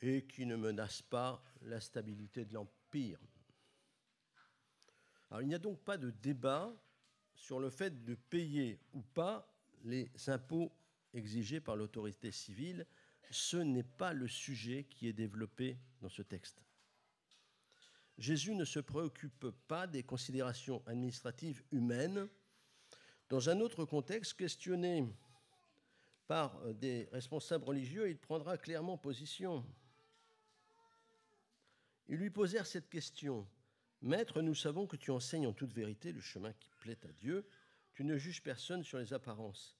et 0.00 0.26
qui 0.26 0.44
ne 0.44 0.56
menacent 0.56 1.02
pas 1.02 1.42
la 1.62 1.80
stabilité 1.80 2.44
de 2.44 2.54
l'Empire. 2.54 3.18
Il 5.40 5.48
n'y 5.48 5.54
a 5.54 5.58
donc 5.58 5.80
pas 5.80 5.98
de 5.98 6.10
débat 6.10 6.72
sur 7.34 7.60
le 7.60 7.70
fait 7.70 8.04
de 8.04 8.14
payer 8.14 8.78
ou 8.92 9.02
pas 9.02 9.52
les 9.84 10.10
impôts 10.28 10.72
exigés 11.12 11.60
par 11.60 11.76
l'autorité 11.76 12.30
civile. 12.30 12.86
Ce 13.30 13.56
n'est 13.56 13.82
pas 13.82 14.12
le 14.12 14.28
sujet 14.28 14.84
qui 14.84 15.08
est 15.08 15.12
développé 15.12 15.78
dans 16.00 16.08
ce 16.08 16.22
texte. 16.22 16.62
Jésus 18.18 18.54
ne 18.54 18.64
se 18.64 18.80
préoccupe 18.80 19.50
pas 19.68 19.86
des 19.86 20.02
considérations 20.02 20.82
administratives 20.86 21.62
humaines. 21.70 22.28
Dans 23.28 23.50
un 23.50 23.60
autre 23.60 23.84
contexte, 23.84 24.34
questionné 24.34 25.06
par 26.26 26.74
des 26.74 27.08
responsables 27.12 27.64
religieux, 27.64 28.08
il 28.08 28.18
prendra 28.18 28.56
clairement 28.56 28.96
position. 28.96 29.64
Ils 32.08 32.16
lui 32.16 32.30
posèrent 32.30 32.66
cette 32.66 32.88
question. 32.88 33.46
Maître, 34.00 34.40
nous 34.40 34.54
savons 34.54 34.86
que 34.86 34.96
tu 34.96 35.10
enseignes 35.10 35.46
en 35.46 35.52
toute 35.52 35.72
vérité 35.72 36.12
le 36.12 36.20
chemin 36.20 36.52
qui 36.54 36.70
plaît 36.78 36.98
à 37.04 37.12
Dieu. 37.12 37.46
Tu 37.94 38.04
ne 38.04 38.16
juges 38.16 38.42
personne 38.42 38.82
sur 38.82 38.98
les 38.98 39.12
apparences. 39.12 39.76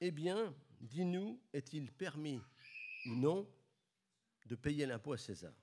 Eh 0.00 0.10
bien, 0.10 0.54
dis-nous, 0.80 1.40
est-il 1.52 1.90
permis 1.90 2.40
ou 3.06 3.14
non 3.16 3.50
de 4.46 4.54
payer 4.54 4.84
l'impôt 4.84 5.14
à 5.14 5.18
César? 5.18 5.54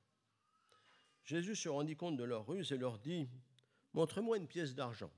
Jésus 1.23 1.55
se 1.55 1.69
rendit 1.69 1.95
compte 1.95 2.17
de 2.17 2.23
leur 2.23 2.47
ruse 2.47 2.71
et 2.71 2.77
leur 2.77 2.99
dit, 2.99 3.29
Montre-moi 3.93 4.37
une 4.37 4.47
pièce 4.47 4.73
d'argent. 4.73 5.11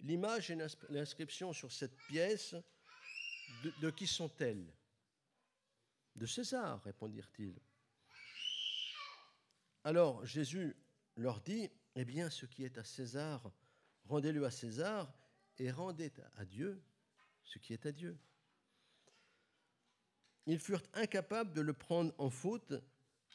L'image 0.00 0.50
et 0.50 0.58
l'inscription 0.88 1.52
sur 1.52 1.70
cette 1.70 1.96
pièce, 2.08 2.56
de, 3.62 3.72
de 3.80 3.90
qui 3.90 4.08
sont-elles? 4.08 4.66
De 6.16 6.26
César, 6.26 6.82
répondirent-ils. 6.82 7.60
Alors 9.84 10.26
Jésus 10.26 10.76
leur 11.16 11.40
dit, 11.40 11.70
Eh 11.94 12.04
bien, 12.04 12.28
ce 12.28 12.44
qui 12.44 12.64
est 12.64 12.76
à 12.76 12.84
César, 12.84 13.52
rendez-le 14.04 14.44
à 14.44 14.50
César, 14.50 15.12
et 15.58 15.70
rendez 15.70 16.12
à 16.36 16.44
Dieu 16.44 16.82
ce 17.44 17.58
qui 17.58 17.72
est 17.72 17.86
à 17.86 17.92
Dieu. 17.92 18.18
Ils 20.46 20.58
furent 20.58 20.82
incapables 20.94 21.52
de 21.52 21.60
le 21.60 21.72
prendre 21.72 22.12
en 22.18 22.30
faute 22.30 22.74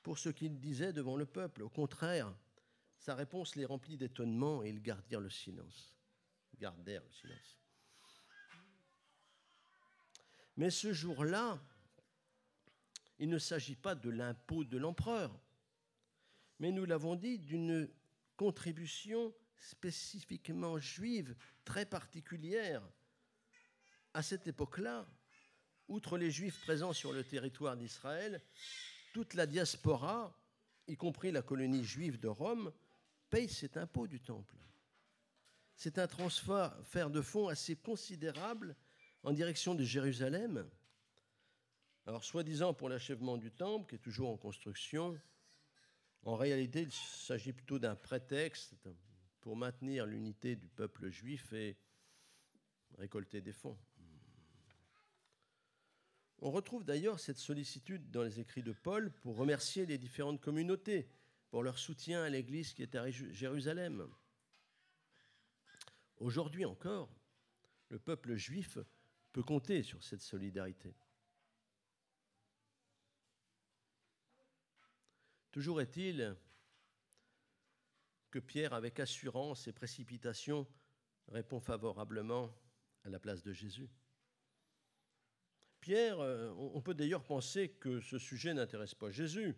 pour 0.03 0.17
ce 0.17 0.29
qu'il 0.29 0.59
disait 0.59 0.93
devant 0.93 1.17
le 1.17 1.25
peuple. 1.25 1.61
Au 1.63 1.69
contraire, 1.69 2.33
sa 2.97 3.15
réponse 3.15 3.55
les 3.55 3.65
remplit 3.65 3.97
d'étonnement 3.97 4.63
et 4.63 4.69
ils 4.69 4.81
gardirent 4.81 5.19
le 5.19 5.29
silence. 5.29 5.95
Gardèrent 6.59 7.03
le 7.03 7.11
silence. 7.11 7.59
Mais 10.55 10.69
ce 10.69 10.91
jour-là, 10.91 11.61
il 13.19 13.29
ne 13.29 13.37
s'agit 13.37 13.75
pas 13.75 13.95
de 13.95 14.09
l'impôt 14.09 14.63
de 14.63 14.77
l'empereur, 14.77 15.37
mais 16.59 16.71
nous 16.71 16.85
l'avons 16.85 17.15
dit, 17.15 17.37
d'une 17.37 17.89
contribution 18.37 19.33
spécifiquement 19.57 20.79
juive, 20.79 21.35
très 21.65 21.85
particulière. 21.85 22.81
À 24.13 24.21
cette 24.21 24.47
époque-là, 24.47 25.07
outre 25.87 26.17
les 26.17 26.31
juifs 26.31 26.59
présents 26.61 26.93
sur 26.93 27.13
le 27.13 27.23
territoire 27.23 27.77
d'Israël, 27.77 28.41
toute 29.13 29.33
la 29.33 29.45
diaspora, 29.45 30.37
y 30.87 30.95
compris 30.95 31.31
la 31.31 31.41
colonie 31.41 31.83
juive 31.83 32.19
de 32.19 32.27
Rome, 32.27 32.71
paye 33.29 33.49
cet 33.49 33.77
impôt 33.77 34.07
du 34.07 34.21
temple. 34.21 34.55
C'est 35.75 35.99
un 35.99 36.07
transfert 36.07 37.09
de 37.09 37.21
fonds 37.21 37.47
assez 37.47 37.75
considérable 37.75 38.75
en 39.23 39.31
direction 39.31 39.75
de 39.75 39.83
Jérusalem. 39.83 40.69
Alors, 42.05 42.23
soi-disant 42.23 42.73
pour 42.73 42.89
l'achèvement 42.89 43.37
du 43.37 43.51
temple, 43.51 43.89
qui 43.89 43.95
est 43.95 43.99
toujours 43.99 44.29
en 44.29 44.37
construction, 44.37 45.19
en 46.23 46.35
réalité, 46.35 46.83
il 46.83 46.91
s'agit 46.91 47.53
plutôt 47.53 47.79
d'un 47.79 47.95
prétexte 47.95 48.75
pour 49.41 49.55
maintenir 49.55 50.05
l'unité 50.05 50.55
du 50.55 50.69
peuple 50.69 51.09
juif 51.09 51.53
et 51.53 51.77
récolter 52.97 53.41
des 53.41 53.53
fonds. 53.53 53.77
On 56.39 56.51
retrouve 56.51 56.83
d'ailleurs 56.83 57.19
cette 57.19 57.37
sollicitude 57.37 58.11
dans 58.11 58.21
les 58.21 58.39
écrits 58.39 58.63
de 58.63 58.71
Paul 58.71 59.11
pour 59.21 59.37
remercier 59.37 59.85
les 59.85 59.97
différentes 59.97 60.39
communautés 60.39 61.09
pour 61.49 61.63
leur 61.63 61.79
soutien 61.79 62.23
à 62.23 62.29
l'Église 62.29 62.73
qui 62.73 62.83
est 62.83 62.95
à 62.95 63.09
Jérusalem. 63.09 64.07
Aujourd'hui 66.17 66.65
encore, 66.65 67.09
le 67.89 67.99
peuple 67.99 68.35
juif 68.35 68.77
peut 69.33 69.43
compter 69.43 69.83
sur 69.83 70.03
cette 70.03 70.21
solidarité. 70.21 70.95
Toujours 75.51 75.81
est-il 75.81 76.35
que 78.31 78.39
Pierre, 78.39 78.73
avec 78.73 78.99
assurance 78.99 79.67
et 79.67 79.73
précipitation, 79.73 80.67
répond 81.29 81.59
favorablement 81.59 82.53
à 83.03 83.09
la 83.09 83.19
place 83.19 83.43
de 83.43 83.53
Jésus. 83.53 83.89
Pierre, 85.79 86.19
euh, 86.19 86.51
on 86.57 86.81
peut 86.81 86.93
d'ailleurs 86.93 87.23
penser 87.23 87.69
que 87.69 88.01
ce 88.01 88.17
sujet 88.17 88.53
n'intéresse 88.53 88.95
pas 88.95 89.11
Jésus, 89.11 89.55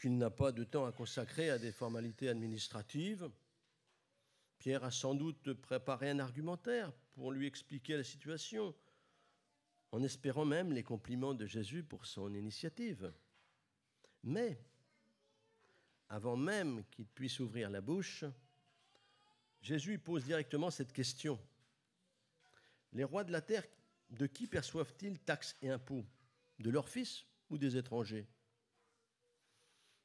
qu'il 0.00 0.16
n'a 0.16 0.30
pas 0.30 0.52
de 0.52 0.64
temps 0.64 0.86
à 0.86 0.92
consacrer 0.92 1.50
à 1.50 1.58
des 1.58 1.72
formalités 1.72 2.28
administratives. 2.28 3.30
Pierre 4.58 4.84
a 4.84 4.90
sans 4.90 5.14
doute 5.14 5.54
préparé 5.54 6.10
un 6.10 6.18
argumentaire 6.18 6.92
pour 7.12 7.32
lui 7.32 7.46
expliquer 7.46 7.96
la 7.96 8.04
situation, 8.04 8.74
en 9.92 10.02
espérant 10.02 10.44
même 10.44 10.72
les 10.72 10.82
compliments 10.82 11.34
de 11.34 11.46
Jésus 11.46 11.82
pour 11.82 12.06
son 12.06 12.34
initiative. 12.34 13.12
Mais, 14.22 14.60
avant 16.10 16.36
même 16.36 16.84
qu'il 16.90 17.06
puisse 17.06 17.40
ouvrir 17.40 17.70
la 17.70 17.80
bouche, 17.80 18.24
Jésus 19.62 19.98
pose 19.98 20.24
directement 20.24 20.70
cette 20.70 20.92
question. 20.92 21.38
Les 22.92 23.04
rois 23.04 23.24
de 23.24 23.32
la 23.32 23.40
terre 23.40 23.64
de 24.10 24.26
qui 24.26 24.48
perçoivent-ils 24.48 25.20
taxes 25.20 25.56
et 25.62 25.70
impôts? 25.70 26.04
De 26.58 26.68
leurs 26.68 26.88
fils 26.88 27.24
ou 27.48 27.56
des 27.56 27.76
étrangers? 27.76 28.26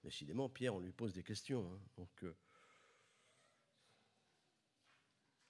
Décidément, 0.04 0.48
Pierre, 0.48 0.76
on 0.76 0.80
lui 0.80 0.92
pose 0.92 1.14
des 1.14 1.24
questions. 1.24 1.74
Hein. 1.74 1.80
Donc, 1.98 2.24
euh, 2.24 2.36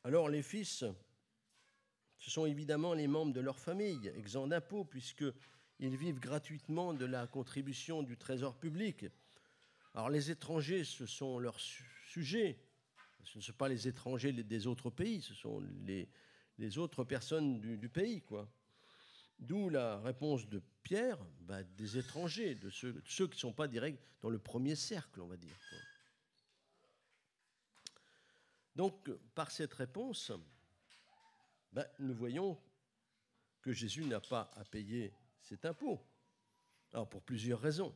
Alors, 0.06 0.30
les 0.30 0.44
fils, 0.44 0.86
ce 2.18 2.32
sont 2.32 2.46
évidemment 2.46 2.94
les 2.94 3.08
membres 3.08 3.34
de 3.34 3.42
leur 3.42 3.60
famille, 3.60 4.08
exempts 4.16 4.48
d'impôts, 4.48 4.86
puisqu'ils 4.86 5.98
vivent 5.98 6.20
gratuitement 6.20 6.94
de 6.94 7.06
la 7.06 7.28
contribution 7.28 8.04
du 8.04 8.16
trésor 8.16 8.56
public. 8.58 9.08
Alors, 9.96 10.10
les 10.10 10.30
étrangers, 10.30 10.84
ce 10.84 11.06
sont 11.06 11.40
leurs 11.40 11.58
sujets. 11.58 12.60
Ce 13.24 13.38
ne 13.38 13.42
sont 13.42 13.54
pas 13.54 13.70
les 13.70 13.88
étrangers 13.88 14.34
des 14.34 14.68
autres 14.68 14.90
pays, 14.90 15.22
ce 15.22 15.34
sont 15.34 15.64
les, 15.86 16.78
autres 16.78 17.06
personnes 17.06 17.62
du, 17.62 17.90
pays, 17.90 18.22
quoi. 18.22 18.52
D'où 19.40 19.70
la 19.70 20.02
réponse 20.02 20.50
de 20.50 20.62
Pierre, 20.84 21.18
bah, 21.40 21.64
des 21.64 21.98
étrangers, 21.98 22.56
de 22.56 22.70
ceux, 22.70 23.02
qui 23.06 23.24
ne 23.24 23.36
sont 23.36 23.54
pas 23.54 23.70
directs 23.70 23.98
dans 24.22 24.30
le 24.30 24.38
premier 24.38 24.76
cercle, 24.76 25.22
on 25.22 25.28
va 25.28 25.38
dire. 25.38 25.56
Donc, 28.76 29.10
par 29.34 29.50
cette 29.50 29.74
réponse, 29.74 30.34
bah, 31.72 31.88
nous 32.00 32.14
voyons 32.14 32.62
que 33.62 33.72
Jésus 33.72 34.04
n'a 34.04 34.20
pas 34.20 34.52
à 34.56 34.66
payer 34.66 35.14
cet 35.42 35.64
impôt. 35.64 36.06
Alors, 36.92 37.08
pour 37.08 37.22
plusieurs 37.22 37.62
raisons. 37.62 37.96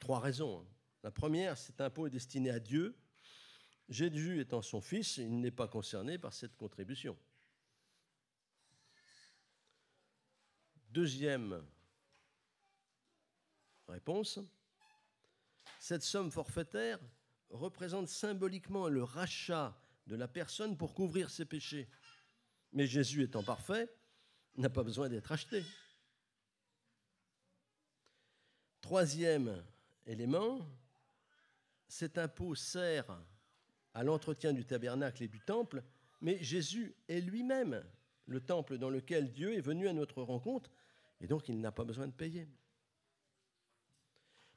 Trois 0.00 0.20
raisons. 0.20 0.60
Hein. 0.60 0.66
La 1.02 1.10
première, 1.10 1.58
cet 1.58 1.80
impôt 1.80 2.06
est 2.06 2.10
destiné 2.10 2.50
à 2.50 2.60
Dieu 2.60 2.96
Jésus 3.88 4.40
étant 4.40 4.62
son 4.62 4.80
fils, 4.80 5.18
il 5.18 5.40
n'est 5.40 5.50
pas 5.50 5.68
concerné 5.68 6.18
par 6.18 6.32
cette 6.32 6.56
contribution. 6.56 7.16
Deuxième 10.88 11.62
réponse, 13.88 14.38
cette 15.78 16.02
somme 16.02 16.30
forfaitaire 16.30 16.98
représente 17.50 18.08
symboliquement 18.08 18.88
le 18.88 19.02
rachat 19.02 19.78
de 20.06 20.16
la 20.16 20.28
personne 20.28 20.76
pour 20.76 20.94
couvrir 20.94 21.30
ses 21.30 21.44
péchés. 21.44 21.88
Mais 22.72 22.86
Jésus 22.86 23.22
étant 23.22 23.42
parfait, 23.42 23.92
n'a 24.56 24.70
pas 24.70 24.82
besoin 24.82 25.08
d'être 25.08 25.30
acheté. 25.30 25.62
Troisième 28.80 29.64
élément, 30.06 30.60
cet 31.88 32.18
impôt 32.18 32.54
sert 32.54 33.06
à 33.94 34.02
l'entretien 34.02 34.52
du 34.52 34.64
tabernacle 34.64 35.22
et 35.22 35.28
du 35.28 35.40
temple, 35.40 35.82
mais 36.20 36.42
Jésus 36.42 36.94
est 37.08 37.20
lui-même 37.20 37.84
le 38.26 38.40
temple 38.40 38.78
dans 38.78 38.90
lequel 38.90 39.32
Dieu 39.32 39.54
est 39.54 39.60
venu 39.60 39.88
à 39.88 39.92
notre 39.92 40.22
rencontre, 40.22 40.70
et 41.20 41.26
donc 41.26 41.48
il 41.48 41.60
n'a 41.60 41.72
pas 41.72 41.84
besoin 41.84 42.06
de 42.06 42.12
payer. 42.12 42.48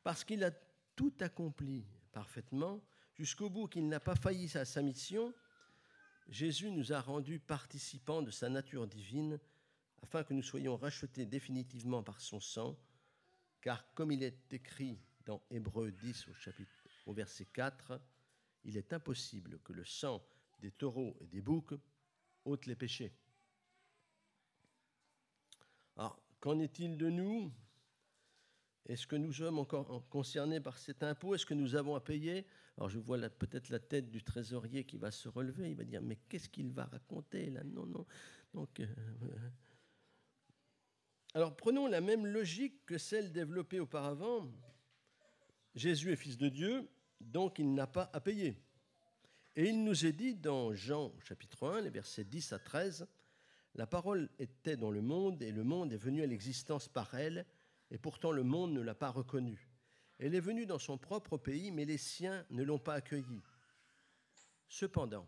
Parce 0.03 0.23
qu'il 0.23 0.43
a 0.43 0.51
tout 0.95 1.13
accompli 1.19 1.85
parfaitement, 2.11 2.81
jusqu'au 3.13 3.49
bout 3.49 3.67
qu'il 3.67 3.87
n'a 3.87 3.99
pas 3.99 4.15
failli 4.15 4.49
à 4.57 4.65
sa 4.65 4.81
mission, 4.81 5.33
Jésus 6.29 6.71
nous 6.71 6.91
a 6.91 6.99
rendus 6.99 7.39
participants 7.39 8.21
de 8.21 8.31
sa 8.31 8.49
nature 8.49 8.87
divine, 8.87 9.39
afin 10.01 10.23
que 10.23 10.33
nous 10.33 10.43
soyons 10.43 10.77
rachetés 10.77 11.25
définitivement 11.25 12.03
par 12.03 12.21
son 12.21 12.39
sang, 12.39 12.77
car 13.61 13.85
comme 13.93 14.11
il 14.11 14.23
est 14.23 14.53
écrit 14.53 14.99
dans 15.27 15.43
Hébreu 15.51 15.91
10 15.91 16.29
au, 16.29 16.33
chapitre, 16.33 16.87
au 17.05 17.13
verset 17.13 17.45
4, 17.45 17.99
il 18.63 18.77
est 18.77 18.93
impossible 18.93 19.59
que 19.59 19.73
le 19.73 19.83
sang 19.83 20.25
des 20.59 20.71
taureaux 20.71 21.15
et 21.19 21.27
des 21.27 21.41
boucs 21.41 21.73
ôte 22.45 22.65
les 22.65 22.75
péchés. 22.75 23.13
Alors, 25.97 26.19
qu'en 26.39 26.59
est-il 26.59 26.97
de 26.97 27.09
nous? 27.09 27.51
Est-ce 28.85 29.05
que 29.05 29.17
nous 29.17 29.33
sommes 29.33 29.59
encore 29.59 30.07
concernés 30.09 30.61
par 30.61 30.77
cet 30.77 31.03
impôt? 31.03 31.35
Est-ce 31.35 31.45
que 31.45 31.53
nous 31.53 31.75
avons 31.75 31.95
à 31.95 31.99
payer? 31.99 32.45
Alors, 32.77 32.89
je 32.89 32.99
vois 32.99 33.17
peut-être 33.29 33.69
la 33.69 33.79
tête 33.79 34.09
du 34.09 34.23
trésorier 34.23 34.85
qui 34.85 34.97
va 34.97 35.11
se 35.11 35.27
relever. 35.27 35.71
Il 35.71 35.75
va 35.75 35.83
dire 35.83 36.01
Mais 36.01 36.15
qu'est-ce 36.29 36.47
qu'il 36.47 36.71
va 36.71 36.85
raconter 36.85 37.49
là? 37.49 37.63
Non, 37.65 37.85
non. 37.85 38.05
Donc, 38.53 38.79
euh, 38.79 38.87
alors, 41.33 41.55
prenons 41.57 41.87
la 41.87 41.99
même 41.99 42.25
logique 42.25 42.85
que 42.85 42.97
celle 42.97 43.33
développée 43.33 43.81
auparavant. 43.81 44.49
Jésus 45.77 46.11
est 46.11 46.15
fils 46.15 46.39
de 46.39 46.49
Dieu, 46.49 46.89
donc 47.21 47.59
il 47.59 47.71
n'a 47.71 47.85
pas 47.85 48.09
à 48.11 48.19
payer. 48.19 48.59
Et 49.55 49.69
il 49.69 49.83
nous 49.83 50.07
est 50.07 50.11
dit 50.11 50.33
dans 50.33 50.73
Jean 50.73 51.13
chapitre 51.19 51.67
1, 51.67 51.81
les 51.81 51.91
versets 51.91 52.23
10 52.23 52.53
à 52.53 52.59
13, 52.59 53.07
La 53.75 53.85
parole 53.85 54.27
était 54.39 54.75
dans 54.75 54.89
le 54.89 55.03
monde 55.03 55.43
et 55.43 55.51
le 55.51 55.63
monde 55.63 55.93
est 55.93 55.97
venu 55.97 56.23
à 56.23 56.25
l'existence 56.25 56.87
par 56.87 57.13
elle, 57.13 57.45
et 57.91 57.99
pourtant 57.99 58.31
le 58.31 58.41
monde 58.41 58.73
ne 58.73 58.81
l'a 58.81 58.95
pas 58.95 59.11
reconnue. 59.11 59.69
Elle 60.17 60.33
est 60.33 60.39
venue 60.39 60.65
dans 60.65 60.79
son 60.79 60.97
propre 60.97 61.37
pays, 61.37 61.69
mais 61.69 61.85
les 61.85 61.99
siens 61.99 62.43
ne 62.49 62.63
l'ont 62.63 62.79
pas 62.79 62.95
accueillie. 62.95 63.43
Cependant, 64.67 65.27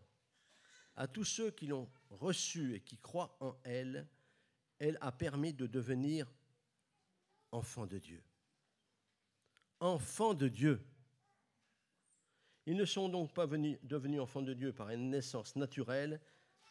à 0.95 1.07
tous 1.07 1.25
ceux 1.25 1.51
qui 1.51 1.67
l'ont 1.67 1.91
reçue 2.09 2.73
et 2.73 2.81
qui 2.81 2.97
croient 2.97 3.37
en 3.39 3.55
elle, 3.63 4.07
elle 4.79 4.97
a 5.01 5.11
permis 5.11 5.53
de 5.53 5.67
devenir 5.67 6.33
enfants 7.51 7.85
de 7.85 7.99
Dieu. 7.99 8.23
Enfants 9.79 10.33
de 10.33 10.47
Dieu. 10.47 10.85
Ils 12.65 12.75
ne 12.75 12.85
sont 12.85 13.09
donc 13.09 13.33
pas 13.33 13.47
devenus 13.47 14.19
enfants 14.19 14.41
de 14.41 14.53
Dieu 14.53 14.73
par 14.73 14.89
une 14.89 15.09
naissance 15.09 15.55
naturelle, 15.55 16.21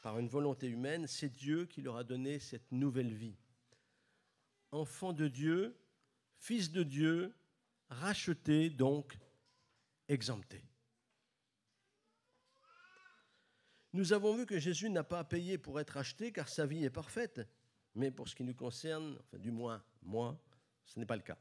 par 0.02 0.18
une 0.18 0.28
volonté 0.28 0.68
humaine, 0.68 1.06
c'est 1.06 1.28
Dieu 1.28 1.66
qui 1.66 1.82
leur 1.82 1.96
a 1.96 2.04
donné 2.04 2.38
cette 2.38 2.70
nouvelle 2.70 3.12
vie. 3.12 3.36
Enfants 4.70 5.12
de 5.12 5.26
Dieu, 5.26 5.76
fils 6.38 6.70
de 6.70 6.82
Dieu, 6.82 7.34
rachetés 7.88 8.70
donc 8.70 9.18
exemptés. 10.08 10.64
Nous 13.92 14.12
avons 14.12 14.36
vu 14.36 14.46
que 14.46 14.58
Jésus 14.58 14.90
n'a 14.90 15.02
pas 15.02 15.20
à 15.20 15.24
payer 15.24 15.58
pour 15.58 15.80
être 15.80 15.96
acheté 15.96 16.30
car 16.30 16.48
sa 16.48 16.66
vie 16.66 16.84
est 16.84 16.90
parfaite. 16.90 17.40
Mais 17.94 18.10
pour 18.10 18.28
ce 18.28 18.36
qui 18.36 18.44
nous 18.44 18.54
concerne, 18.54 19.18
enfin 19.18 19.38
du 19.38 19.50
moins 19.50 19.82
moi, 20.02 20.40
ce 20.84 21.00
n'est 21.00 21.06
pas 21.06 21.16
le 21.16 21.22
cas. 21.22 21.38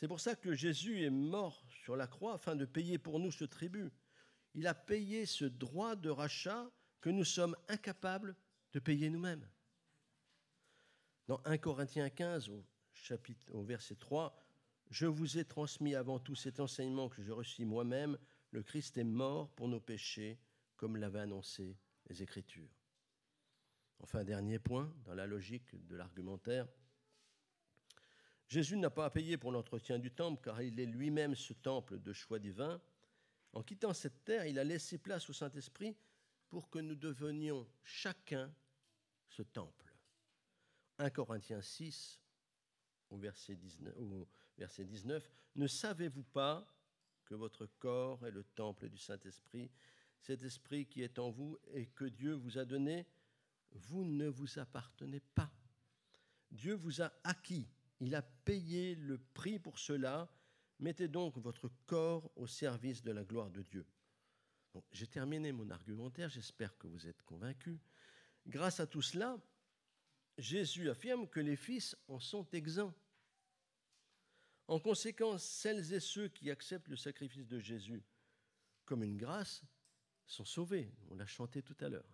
C'est 0.00 0.08
pour 0.08 0.18
ça 0.18 0.34
que 0.34 0.54
Jésus 0.54 1.04
est 1.04 1.10
mort 1.10 1.62
sur 1.84 1.94
la 1.94 2.06
croix 2.06 2.32
afin 2.32 2.56
de 2.56 2.64
payer 2.64 2.96
pour 2.96 3.20
nous 3.20 3.30
ce 3.30 3.44
tribut. 3.44 3.92
Il 4.54 4.66
a 4.66 4.72
payé 4.72 5.26
ce 5.26 5.44
droit 5.44 5.94
de 5.94 6.08
rachat 6.08 6.70
que 7.02 7.10
nous 7.10 7.24
sommes 7.24 7.54
incapables 7.68 8.34
de 8.72 8.80
payer 8.80 9.10
nous-mêmes. 9.10 9.46
Dans 11.26 11.42
1 11.44 11.58
Corinthiens 11.58 12.08
15, 12.08 12.48
au, 13.52 13.62
verset 13.62 13.96
3, 13.96 14.34
Je 14.90 15.04
vous 15.04 15.36
ai 15.36 15.44
transmis 15.44 15.94
avant 15.94 16.18
tout 16.18 16.34
cet 16.34 16.60
enseignement 16.60 17.10
que 17.10 17.22
j'ai 17.22 17.32
reçu 17.32 17.66
moi-même. 17.66 18.18
Le 18.52 18.62
Christ 18.62 18.96
est 18.96 19.04
mort 19.04 19.50
pour 19.50 19.68
nos 19.68 19.80
péchés 19.80 20.40
comme 20.76 20.96
l'avaient 20.96 21.20
annoncé 21.20 21.76
les 22.08 22.22
Écritures. 22.22 22.74
Enfin, 23.98 24.24
dernier 24.24 24.58
point, 24.58 24.90
dans 25.04 25.14
la 25.14 25.26
logique 25.26 25.76
de 25.86 25.94
l'argumentaire, 25.94 26.66
Jésus 28.50 28.76
n'a 28.76 28.90
pas 28.90 29.04
à 29.04 29.10
payer 29.10 29.36
pour 29.36 29.52
l'entretien 29.52 30.00
du 30.00 30.10
temple, 30.10 30.42
car 30.42 30.60
il 30.60 30.80
est 30.80 30.86
lui-même 30.86 31.36
ce 31.36 31.52
temple 31.52 32.00
de 32.00 32.12
choix 32.12 32.40
divin. 32.40 32.82
En 33.52 33.62
quittant 33.62 33.94
cette 33.94 34.24
terre, 34.24 34.44
il 34.44 34.58
a 34.58 34.64
laissé 34.64 34.98
place 34.98 35.30
au 35.30 35.32
Saint-Esprit 35.32 35.96
pour 36.48 36.68
que 36.68 36.80
nous 36.80 36.96
devenions 36.96 37.64
chacun 37.84 38.52
ce 39.28 39.42
temple. 39.42 39.94
1 40.98 41.10
Corinthiens 41.10 41.62
6, 41.62 42.20
au 43.10 43.18
verset 43.18 43.54
19, 43.54 43.96
au 43.96 44.28
verset 44.58 44.84
19 44.84 45.30
Ne 45.54 45.68
savez-vous 45.68 46.24
pas 46.24 46.66
que 47.24 47.36
votre 47.36 47.66
corps 47.78 48.26
est 48.26 48.32
le 48.32 48.42
temple 48.42 48.88
du 48.88 48.98
Saint-Esprit? 48.98 49.70
Cet 50.18 50.42
esprit 50.42 50.86
qui 50.86 51.02
est 51.02 51.20
en 51.20 51.30
vous 51.30 51.56
et 51.72 51.86
que 51.86 52.04
Dieu 52.04 52.32
vous 52.32 52.58
a 52.58 52.64
donné, 52.64 53.06
vous 53.70 54.04
ne 54.04 54.26
vous 54.26 54.58
appartenez 54.58 55.20
pas. 55.20 55.52
Dieu 56.50 56.74
vous 56.74 57.00
a 57.00 57.12
acquis, 57.22 57.68
il 58.00 58.14
a 58.14 58.22
payé 58.22 58.94
le 58.94 59.18
prix 59.18 59.58
pour 59.58 59.78
cela. 59.78 60.28
Mettez 60.78 61.08
donc 61.08 61.36
votre 61.36 61.70
corps 61.86 62.30
au 62.36 62.46
service 62.46 63.02
de 63.02 63.12
la 63.12 63.24
gloire 63.24 63.50
de 63.50 63.62
Dieu. 63.62 63.86
J'ai 64.92 65.06
terminé 65.06 65.52
mon 65.52 65.68
argumentaire, 65.70 66.30
j'espère 66.30 66.76
que 66.78 66.86
vous 66.86 67.06
êtes 67.06 67.22
convaincus. 67.22 67.78
Grâce 68.46 68.80
à 68.80 68.86
tout 68.86 69.02
cela, 69.02 69.36
Jésus 70.38 70.88
affirme 70.88 71.28
que 71.28 71.40
les 71.40 71.56
fils 71.56 71.96
en 72.08 72.18
sont 72.18 72.48
exempts. 72.52 72.94
En 74.68 74.78
conséquence, 74.78 75.44
celles 75.44 75.92
et 75.92 76.00
ceux 76.00 76.28
qui 76.28 76.50
acceptent 76.50 76.88
le 76.88 76.96
sacrifice 76.96 77.46
de 77.46 77.58
Jésus 77.58 78.02
comme 78.84 79.02
une 79.04 79.16
grâce 79.16 79.62
sont 80.26 80.44
sauvés. 80.44 80.92
On 81.10 81.14
l'a 81.14 81.26
chanté 81.26 81.62
tout 81.62 81.76
à 81.80 81.88
l'heure. 81.88 82.08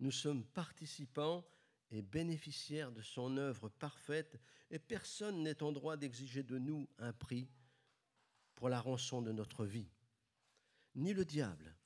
Nous 0.00 0.10
sommes 0.10 0.44
participants 0.44 1.46
et 1.90 2.02
bénéficiaires 2.02 2.92
de 2.92 3.02
son 3.02 3.36
œuvre 3.36 3.68
parfaite 3.68 4.40
et 4.70 4.78
personne 4.78 5.42
n'est 5.42 5.62
en 5.62 5.72
droit 5.72 5.96
d'exiger 5.96 6.42
de 6.42 6.58
nous 6.58 6.88
un 6.98 7.12
prix 7.12 7.48
pour 8.54 8.68
la 8.68 8.80
rançon 8.80 9.22
de 9.22 9.32
notre 9.32 9.64
vie. 9.64 9.90
Ni 10.94 11.12
le 11.12 11.24
diable, 11.24 11.76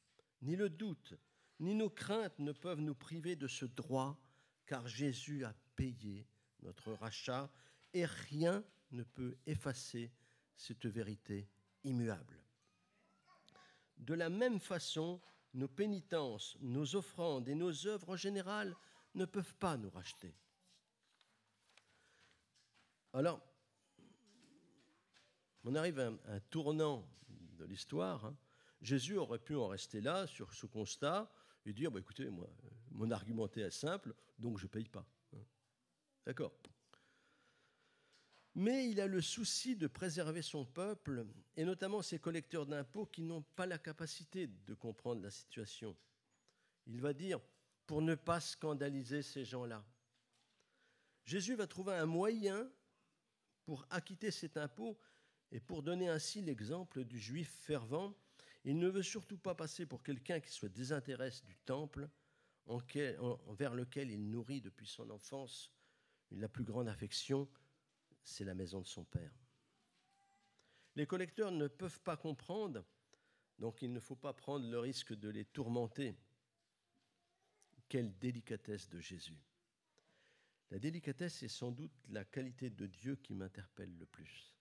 ni 0.42 0.56
le 0.56 0.68
doute, 0.70 1.14
ni 1.60 1.74
nos 1.74 1.90
craintes 1.90 2.38
ne 2.38 2.52
peuvent 2.52 2.80
nous 2.80 2.94
priver 2.94 3.36
de 3.36 3.48
ce 3.48 3.64
droit 3.64 4.18
car 4.66 4.86
Jésus 4.86 5.44
a 5.44 5.54
payé 5.76 6.26
notre 6.62 6.92
rachat 6.92 7.50
et 7.94 8.04
rien 8.04 8.64
ne 8.90 9.02
peut 9.02 9.36
effacer 9.46 10.12
cette 10.56 10.86
vérité 10.86 11.48
immuable. 11.84 12.42
De 13.96 14.14
la 14.14 14.28
même 14.28 14.60
façon, 14.60 15.20
nos 15.54 15.68
pénitences, 15.68 16.56
nos 16.60 16.94
offrandes 16.94 17.48
et 17.48 17.54
nos 17.54 17.86
œuvres 17.86 18.10
en 18.10 18.16
général 18.16 18.76
ne 19.18 19.26
peuvent 19.26 19.54
pas 19.56 19.76
nous 19.76 19.90
racheter. 19.90 20.34
Alors, 23.12 23.40
on 25.64 25.74
arrive 25.74 26.00
à 26.00 26.12
un, 26.26 26.40
tournant 26.50 27.06
de 27.28 27.64
l'histoire. 27.64 28.24
Hein. 28.24 28.36
Jésus 28.80 29.16
aurait 29.16 29.38
pu 29.38 29.54
en 29.56 29.68
rester 29.68 30.00
là, 30.00 30.26
sur 30.26 30.54
ce 30.54 30.66
constat, 30.66 31.30
et 31.66 31.72
dire, 31.72 31.90
bah, 31.90 32.00
écoutez, 32.00 32.30
moi, 32.30 32.48
mon 32.92 33.10
argumentaire 33.10 33.66
est 33.66 33.70
simple, 33.70 34.14
donc 34.38 34.58
je 34.58 34.64
ne 34.64 34.70
paye 34.70 34.88
pas. 34.88 35.06
Hein. 35.34 35.44
D'accord 36.24 36.52
mais 38.58 38.90
il 38.90 39.00
a 39.00 39.06
le 39.06 39.20
souci 39.20 39.76
de 39.76 39.86
préserver 39.86 40.42
son 40.42 40.64
peuple, 40.64 41.24
et 41.56 41.64
notamment 41.64 42.02
ses 42.02 42.18
collecteurs 42.18 42.66
d'impôts 42.66 43.06
qui 43.06 43.22
n'ont 43.22 43.42
pas 43.42 43.66
la 43.66 43.78
capacité 43.78 44.48
de 44.48 44.74
comprendre 44.74 45.22
la 45.22 45.30
situation. 45.30 45.96
Il 46.88 47.00
va 47.00 47.12
dire, 47.12 47.38
pour 47.88 48.02
ne 48.02 48.14
pas 48.14 48.38
scandaliser 48.38 49.22
ces 49.22 49.46
gens-là. 49.46 49.82
Jésus 51.24 51.54
va 51.54 51.66
trouver 51.66 51.94
un 51.94 52.06
moyen 52.06 52.70
pour 53.64 53.86
acquitter 53.88 54.30
cet 54.30 54.58
impôt 54.58 54.98
et 55.50 55.58
pour 55.58 55.82
donner 55.82 56.08
ainsi 56.08 56.42
l'exemple 56.42 57.02
du 57.04 57.18
juif 57.18 57.50
fervent. 57.62 58.14
Il 58.64 58.78
ne 58.78 58.88
veut 58.88 59.02
surtout 59.02 59.38
pas 59.38 59.54
passer 59.54 59.86
pour 59.86 60.02
quelqu'un 60.02 60.38
qui 60.38 60.52
se 60.52 60.66
désintéresse 60.66 61.42
du 61.44 61.56
temple 61.56 62.10
envers 62.66 63.74
lequel 63.74 64.10
il 64.10 64.30
nourrit 64.30 64.60
depuis 64.60 64.86
son 64.86 65.08
enfance 65.08 65.72
la 66.30 66.48
plus 66.48 66.64
grande 66.64 66.88
affection 66.88 67.48
c'est 68.22 68.44
la 68.44 68.54
maison 68.54 68.82
de 68.82 68.86
son 68.86 69.04
Père. 69.04 69.32
Les 70.94 71.06
collecteurs 71.06 71.52
ne 71.52 71.68
peuvent 71.68 72.02
pas 72.02 72.18
comprendre, 72.18 72.84
donc 73.58 73.80
il 73.80 73.90
ne 73.94 74.00
faut 74.00 74.16
pas 74.16 74.34
prendre 74.34 74.68
le 74.68 74.78
risque 74.78 75.14
de 75.14 75.30
les 75.30 75.46
tourmenter. 75.46 76.14
Quelle 77.88 78.16
délicatesse 78.18 78.88
de 78.90 79.00
Jésus. 79.00 79.38
La 80.70 80.78
délicatesse 80.78 81.42
est 81.42 81.48
sans 81.48 81.70
doute 81.70 81.92
la 82.10 82.24
qualité 82.24 82.68
de 82.68 82.86
Dieu 82.86 83.16
qui 83.16 83.34
m'interpelle 83.34 83.96
le 83.96 84.04
plus. 84.04 84.54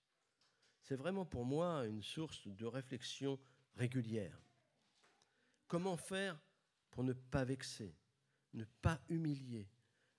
C'est 0.82 0.96
vraiment 0.96 1.26
pour 1.26 1.44
moi 1.44 1.86
une 1.86 2.02
source 2.02 2.48
de 2.48 2.66
réflexion 2.66 3.38
régulière. 3.76 4.42
Comment 5.68 5.98
faire 5.98 6.40
pour 6.92 7.04
ne 7.04 7.12
pas 7.12 7.44
vexer, 7.44 7.94
ne 8.54 8.64
pas 8.82 9.02
humilier, 9.10 9.68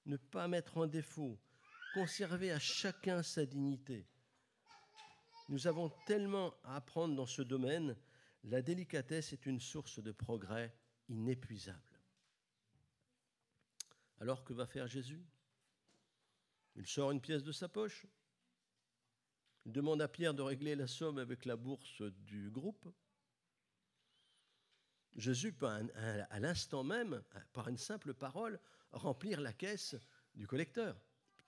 ne 0.04 0.18
pas 0.18 0.46
mettre 0.46 0.76
en 0.76 0.86
défaut, 0.86 1.38
conserver 1.94 2.52
à 2.52 2.58
chacun 2.58 3.22
sa 3.22 3.46
dignité? 3.46 4.06
Nous 5.48 5.66
avons 5.66 5.90
tellement 6.06 6.52
à 6.64 6.76
apprendre 6.76 7.16
dans 7.16 7.24
ce 7.24 7.40
domaine, 7.40 7.96
la 8.44 8.60
délicatesse 8.60 9.32
est 9.32 9.46
une 9.46 9.60
source 9.60 9.98
de 10.00 10.12
progrès 10.12 10.74
inépuisable. 11.08 11.87
Alors 14.20 14.44
que 14.44 14.52
va 14.52 14.66
faire 14.66 14.86
Jésus? 14.86 15.24
Il 16.74 16.86
sort 16.86 17.10
une 17.10 17.20
pièce 17.20 17.42
de 17.42 17.52
sa 17.52 17.68
poche. 17.68 18.06
Il 19.64 19.72
demande 19.72 20.00
à 20.00 20.08
Pierre 20.08 20.34
de 20.34 20.42
régler 20.42 20.74
la 20.74 20.86
somme 20.86 21.18
avec 21.18 21.44
la 21.44 21.56
bourse 21.56 22.02
du 22.02 22.50
groupe. 22.50 22.88
Jésus 25.16 25.52
peut 25.52 25.66
à 25.66 26.40
l'instant 26.40 26.84
même, 26.84 27.22
par 27.52 27.68
une 27.68 27.76
simple 27.76 28.14
parole, 28.14 28.60
remplir 28.92 29.40
la 29.40 29.52
caisse 29.52 29.96
du 30.34 30.46
collecteur 30.46 30.96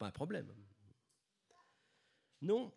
pas 0.01 0.07
un 0.07 0.13
problème. 0.13 0.51
Non, 2.41 2.75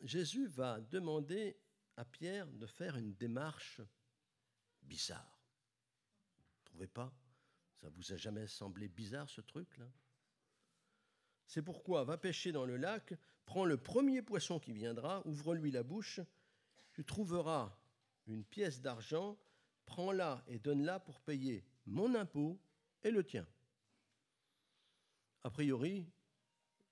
Jésus 0.00 0.46
va 0.46 0.80
demander 0.80 1.60
à 1.94 2.06
Pierre 2.06 2.50
de 2.50 2.66
faire 2.66 2.96
une 2.96 3.14
démarche 3.14 3.82
bizarre. 4.80 5.38
Vous 6.38 6.64
trouvez 6.64 6.86
pas? 6.86 7.12
Ça 7.84 7.90
vous 7.90 8.14
a 8.14 8.16
jamais 8.16 8.46
semblé 8.46 8.88
bizarre 8.88 9.28
ce 9.28 9.42
truc-là? 9.42 9.86
C'est 11.46 11.60
pourquoi 11.60 12.02
va 12.02 12.16
pêcher 12.16 12.50
dans 12.50 12.64
le 12.64 12.78
lac, 12.78 13.12
prends 13.44 13.66
le 13.66 13.76
premier 13.76 14.22
poisson 14.22 14.58
qui 14.58 14.72
viendra, 14.72 15.20
ouvre-lui 15.26 15.70
la 15.70 15.82
bouche, 15.82 16.20
tu 16.94 17.04
trouveras 17.04 17.78
une 18.26 18.42
pièce 18.42 18.80
d'argent, 18.80 19.38
prends-la 19.84 20.42
et 20.46 20.58
donne-la 20.58 20.98
pour 20.98 21.20
payer 21.20 21.62
mon 21.84 22.14
impôt 22.14 22.58
et 23.02 23.10
le 23.10 23.22
tien. 23.22 23.46
A 25.42 25.50
priori, 25.50 26.06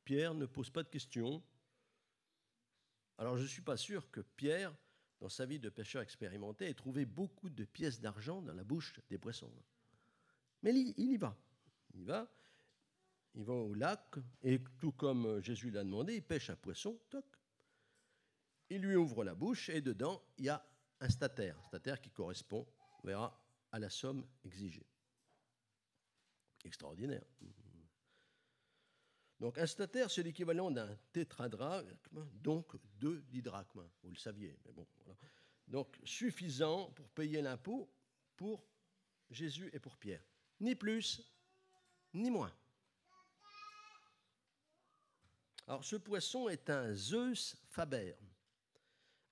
Pierre 0.05 0.35
ne 0.35 0.45
pose 0.45 0.69
pas 0.69 0.83
de 0.83 0.91
questions. 0.91 1.43
Alors 3.17 3.39
je 3.39 3.45
ne 3.45 3.49
suis 3.49 3.63
pas 3.63 3.79
sûr 3.79 4.11
que 4.11 4.21
Pierre, 4.21 4.77
dans 5.21 5.31
sa 5.31 5.47
vie 5.47 5.59
de 5.59 5.71
pêcheur 5.71 6.03
expérimenté, 6.03 6.67
ait 6.67 6.75
trouvé 6.75 7.07
beaucoup 7.07 7.49
de 7.49 7.65
pièces 7.65 7.99
d'argent 7.99 8.43
dans 8.43 8.53
la 8.53 8.63
bouche 8.63 8.93
des 9.09 9.17
poissons. 9.17 9.51
Mais 10.63 10.73
il 10.75 11.13
y 11.13 11.17
va. 11.17 11.37
Il 11.95 12.05
va. 12.05 12.29
il 13.35 13.45
va 13.45 13.53
au 13.53 13.75
lac 13.75 14.17
et 14.43 14.61
tout 14.79 14.93
comme 14.93 15.43
Jésus 15.43 15.71
l'a 15.71 15.85
demandé, 15.85 16.17
il 16.17 16.23
pêche 16.23 16.51
un 16.51 16.57
poisson, 16.57 16.99
toc. 17.11 17.25
Il 18.71 18.81
lui 18.81 18.97
ouvre 18.97 19.25
la 19.25 19.35
bouche 19.35 19.69
et 19.69 19.81
dedans, 19.81 20.23
il 20.39 20.47
y 20.47 20.49
a 20.49 20.65
un 21.01 21.09
statère, 21.09 21.59
un 21.59 21.65
statère 21.65 22.01
qui 22.01 22.11
correspond, 22.11 22.67
on 23.03 23.07
verra, 23.07 23.39
à 23.71 23.79
la 23.79 23.91
somme 23.91 24.27
exigée. 24.45 24.87
Extraordinaire. 26.65 27.25
Donc 29.41 29.59
un 29.59 29.67
statère, 29.67 30.11
c'est 30.11 30.23
l'équivalent 30.23 30.71
d'un 30.71 30.97
tétradrachme, 31.13 32.29
donc 32.43 32.77
deux 33.01 33.23
didrachmes. 33.23 33.85
Vous 34.05 34.11
le 34.11 34.17
saviez, 34.17 34.57
mais 34.65 34.73
bon. 34.73 34.87
Donc 35.67 35.99
suffisant 36.05 36.91
pour 36.93 37.09
payer 37.11 37.43
l'impôt 37.43 37.91
pour 38.37 38.65
Jésus 39.31 39.69
et 39.73 39.81
pour 39.81 39.97
Pierre. 39.97 40.23
Ni 40.63 40.77
plus, 40.77 41.21
ni 42.15 42.31
moins. 42.31 42.53
Alors 45.67 45.85
ce 45.85 45.97
poisson 45.97 46.49
est 46.49 46.71
un 46.71 46.95
Zeus 46.95 47.57
faber, 47.71 48.15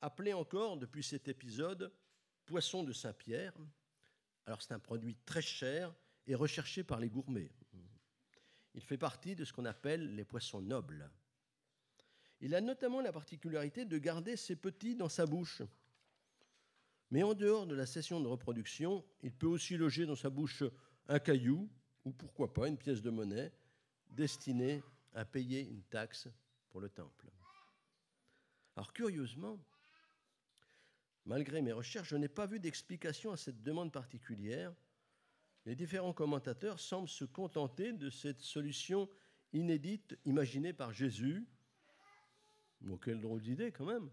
appelé 0.01 0.33
encore 0.33 0.77
depuis 0.77 1.05
cet 1.05 1.29
épisode 1.29 1.93
poisson 2.47 2.83
de 2.83 2.93
Saint-Pierre. 2.93 3.55
Alors 4.45 4.61
c'est 4.61 4.75
un 4.75 4.81
produit 4.81 5.17
très 5.25 5.41
cher 5.41 5.95
et 6.27 6.35
recherché 6.35 6.83
par 6.83 6.99
les 6.99 7.09
gourmets. 7.09 7.53
Il 8.75 8.83
fait 8.83 8.99
partie 8.99 9.37
de 9.37 9.45
ce 9.45 9.53
qu'on 9.53 9.67
appelle 9.67 10.17
les 10.17 10.25
poissons 10.25 10.61
nobles. 10.61 11.09
Il 12.41 12.57
a 12.57 12.61
notamment 12.61 13.03
la 13.03 13.13
particularité 13.13 13.85
de 13.85 13.99
garder 13.99 14.37
ses 14.37 14.57
petits 14.57 14.97
dans 14.97 15.09
sa 15.09 15.27
bouche. 15.27 15.63
Mais 17.13 17.23
en 17.23 17.35
dehors 17.35 17.67
de 17.67 17.77
la 17.77 17.87
session 17.87 18.21
de 18.21 18.27
reproduction, 18.27 19.05
il 19.23 19.33
peut 19.33 19.47
aussi 19.47 19.77
loger 19.77 20.07
dans 20.07 20.17
sa 20.17 20.31
bouche 20.31 20.65
un 21.09 21.19
caillou 21.19 21.69
ou 22.05 22.13
pourquoi 22.13 22.53
pas 22.53 22.69
une 22.69 22.79
pièce 22.79 23.03
de 23.03 23.11
monnaie 23.11 23.53
destinée 24.11 24.83
à 25.15 25.25
payer 25.25 25.63
une 25.63 25.83
taxe 25.83 26.29
pour 26.71 26.81
le 26.81 26.89
temple. 26.89 27.27
Alors 28.77 28.93
curieusement, 28.93 29.59
malgré 31.27 31.63
mes 31.63 31.73
recherches, 31.73 32.09
je 32.09 32.17
n'ai 32.17 32.29
pas 32.29 32.47
vu 32.47 32.61
d'explication 32.61 33.33
à 33.33 33.37
cette 33.37 33.63
demande 33.63 33.93
particulière. 33.93 34.73
Les 35.67 35.75
différents 35.75 36.13
commentateurs 36.13 36.81
semblent 36.81 37.09
se 37.09 37.25
contenter 37.25 37.93
de 37.93 38.09
cette 38.09 38.41
solution 38.41 39.09
inédite 39.53 40.17
imaginée 40.25 40.73
par 40.73 40.93
Jésus. 40.93 41.47
Bon, 42.81 42.97
quelle 42.97 43.21
drôle 43.21 43.43
d'idée 43.43 43.73
quand 43.73 43.85
même. 43.85 44.09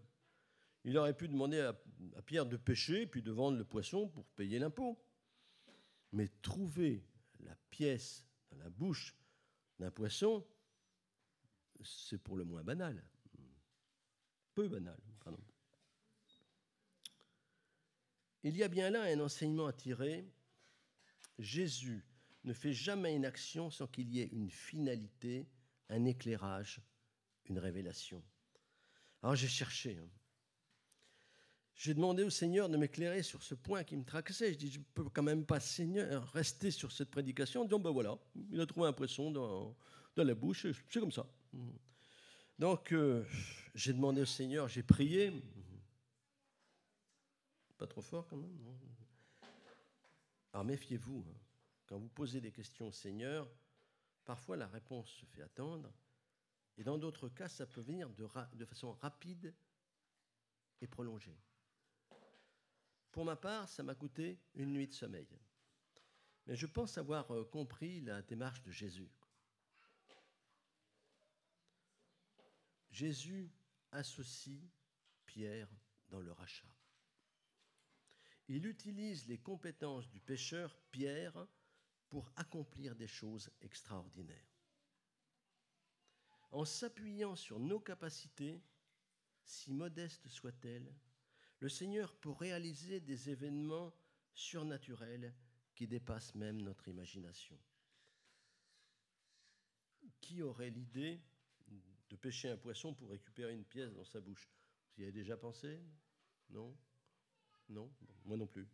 Il 0.84 0.98
aurait 0.98 1.16
pu 1.16 1.28
demander 1.28 1.60
à, 1.60 1.74
à 2.16 2.22
Pierre 2.22 2.46
de 2.46 2.56
pêcher 2.56 3.06
puis 3.06 3.22
de 3.22 3.32
vendre 3.32 3.56
le 3.56 3.64
poisson 3.64 4.08
pour 4.08 4.26
payer 4.26 4.58
l'impôt. 4.58 4.98
Mais 6.12 6.28
trouver 6.42 7.04
la 7.40 7.54
pièce 7.70 8.24
dans 8.50 8.58
la 8.58 8.70
bouche 8.70 9.14
d'un 9.78 9.90
poisson, 9.90 10.46
c'est 11.82 12.18
pour 12.18 12.36
le 12.36 12.44
moins 12.44 12.64
banal. 12.64 13.02
Peu 14.54 14.68
banal, 14.68 15.00
pardon. 15.20 15.38
Il 18.42 18.56
y 18.56 18.62
a 18.62 18.68
bien 18.68 18.90
là 18.90 19.02
un 19.02 19.20
enseignement 19.20 19.66
à 19.66 19.72
tirer. 19.72 20.26
Jésus 21.38 22.04
ne 22.44 22.52
fait 22.52 22.72
jamais 22.72 23.14
une 23.14 23.24
action 23.24 23.70
sans 23.70 23.86
qu'il 23.86 24.08
y 24.10 24.20
ait 24.20 24.28
une 24.32 24.50
finalité, 24.50 25.48
un 25.88 26.04
éclairage, 26.04 26.80
une 27.44 27.58
révélation. 27.58 28.22
Alors 29.22 29.36
j'ai 29.36 29.48
cherché. 29.48 29.98
Hein. 29.98 30.08
J'ai 31.78 31.94
demandé 31.94 32.24
au 32.24 32.30
Seigneur 32.30 32.68
de 32.68 32.76
m'éclairer 32.76 33.22
sur 33.22 33.40
ce 33.40 33.54
point 33.54 33.84
qui 33.84 33.96
me 33.96 34.04
tracassait. 34.04 34.52
Je 34.52 34.58
dis, 34.58 34.68
je 34.68 34.80
ne 34.80 34.84
peux 34.94 35.04
quand 35.04 35.22
même 35.22 35.46
pas, 35.46 35.60
Seigneur, 35.60 36.28
rester 36.32 36.72
sur 36.72 36.90
cette 36.90 37.08
prédication 37.08 37.60
en 37.60 37.64
disant, 37.66 37.78
ben 37.78 37.92
voilà, 37.92 38.18
il 38.50 38.60
a 38.60 38.66
trouvé 38.66 38.88
un 38.88 38.92
poisson 38.92 39.30
dans, 39.30 39.76
la 40.16 40.34
bouche, 40.34 40.66
c'est 40.90 40.98
comme 40.98 41.12
ça. 41.12 41.24
Donc, 42.58 42.92
euh, 42.92 43.24
j'ai 43.76 43.92
demandé 43.92 44.20
au 44.20 44.26
Seigneur, 44.26 44.66
j'ai 44.66 44.82
prié. 44.82 45.32
Pas 47.76 47.86
trop 47.86 48.02
fort 48.02 48.26
quand 48.26 48.36
même. 48.36 48.58
Non 48.64 48.76
Alors 50.52 50.64
méfiez-vous. 50.64 51.24
Hein. 51.28 51.38
Quand 51.86 51.98
vous 52.00 52.08
posez 52.08 52.40
des 52.40 52.50
questions 52.50 52.88
au 52.88 52.92
Seigneur, 52.92 53.48
parfois 54.24 54.56
la 54.56 54.66
réponse 54.66 55.08
se 55.10 55.26
fait 55.26 55.42
attendre. 55.42 55.92
Et 56.76 56.82
dans 56.82 56.98
d'autres 56.98 57.28
cas, 57.28 57.48
ça 57.48 57.66
peut 57.66 57.82
venir 57.82 58.10
de 58.10 58.64
façon 58.64 58.90
rapide 58.94 59.54
et 60.80 60.88
prolongée. 60.88 61.38
Pour 63.18 63.24
ma 63.24 63.34
part, 63.34 63.68
ça 63.68 63.82
m'a 63.82 63.96
coûté 63.96 64.38
une 64.54 64.72
nuit 64.72 64.86
de 64.86 64.92
sommeil. 64.92 65.26
Mais 66.46 66.54
je 66.54 66.66
pense 66.66 66.98
avoir 66.98 67.28
euh, 67.34 67.44
compris 67.44 68.00
la 68.00 68.22
démarche 68.22 68.62
de 68.62 68.70
Jésus. 68.70 69.10
Jésus 72.92 73.50
associe 73.90 74.62
Pierre 75.26 75.68
dans 76.10 76.20
le 76.20 76.30
rachat. 76.30 76.72
Il 78.46 78.64
utilise 78.66 79.26
les 79.26 79.38
compétences 79.38 80.08
du 80.08 80.20
pêcheur 80.20 80.78
Pierre 80.92 81.44
pour 82.08 82.30
accomplir 82.36 82.94
des 82.94 83.08
choses 83.08 83.50
extraordinaires. 83.62 84.54
En 86.52 86.64
s'appuyant 86.64 87.34
sur 87.34 87.58
nos 87.58 87.80
capacités, 87.80 88.62
si 89.42 89.72
modestes 89.72 90.28
soient-elles, 90.28 90.94
le 91.60 91.68
Seigneur 91.68 92.14
peut 92.14 92.30
réaliser 92.30 93.00
des 93.00 93.30
événements 93.30 93.92
surnaturels 94.32 95.34
qui 95.74 95.86
dépassent 95.86 96.34
même 96.34 96.62
notre 96.62 96.88
imagination. 96.88 97.58
Qui 100.20 100.42
aurait 100.42 100.70
l'idée 100.70 101.20
de 102.10 102.16
pêcher 102.16 102.48
un 102.48 102.56
poisson 102.56 102.94
pour 102.94 103.10
récupérer 103.10 103.52
une 103.52 103.64
pièce 103.64 103.92
dans 103.94 104.04
sa 104.04 104.20
bouche? 104.20 104.50
Vous 104.94 105.02
y 105.02 105.04
avez 105.04 105.12
déjà 105.12 105.36
pensé? 105.36 105.80
Non? 106.50 106.76
Non? 107.68 107.92
Moi 108.24 108.36
non 108.36 108.46
plus. 108.46 108.66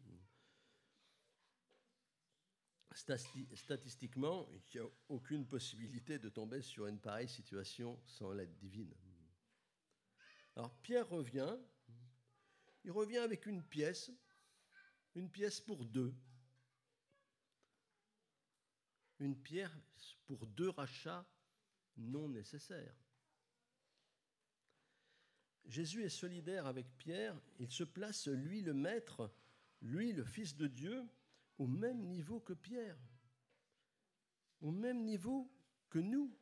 Statistiquement, 2.94 4.48
il 4.52 4.80
n'y 4.80 4.86
a 4.86 4.88
aucune 5.08 5.46
possibilité 5.46 6.18
de 6.18 6.28
tomber 6.28 6.62
sur 6.62 6.86
une 6.86 7.00
pareille 7.00 7.28
situation 7.28 8.00
sans 8.06 8.32
l'aide 8.32 8.56
divine. 8.56 8.94
Alors 10.54 10.72
Pierre 10.80 11.08
revient, 11.08 11.56
il 12.84 12.92
revient 12.92 13.18
avec 13.18 13.46
une 13.46 13.62
pièce, 13.62 14.10
une 15.14 15.30
pièce 15.30 15.60
pour 15.60 15.84
deux. 15.84 16.14
Une 19.20 19.40
pierre 19.40 19.74
pour 20.26 20.46
deux 20.46 20.68
rachats 20.70 21.26
non 21.96 22.28
nécessaires. 22.28 22.96
Jésus 25.64 26.04
est 26.04 26.10
solidaire 26.10 26.66
avec 26.66 26.86
Pierre, 26.98 27.40
il 27.58 27.70
se 27.70 27.84
place, 27.84 28.26
lui 28.26 28.60
le 28.60 28.74
maître, 28.74 29.32
lui 29.80 30.12
le 30.12 30.24
Fils 30.24 30.56
de 30.56 30.66
Dieu, 30.66 31.02
au 31.56 31.66
même 31.66 32.06
niveau 32.08 32.40
que 32.40 32.52
Pierre, 32.52 32.98
au 34.60 34.70
même 34.70 35.04
niveau 35.04 35.50
que 35.88 36.00
nous. 36.00 36.36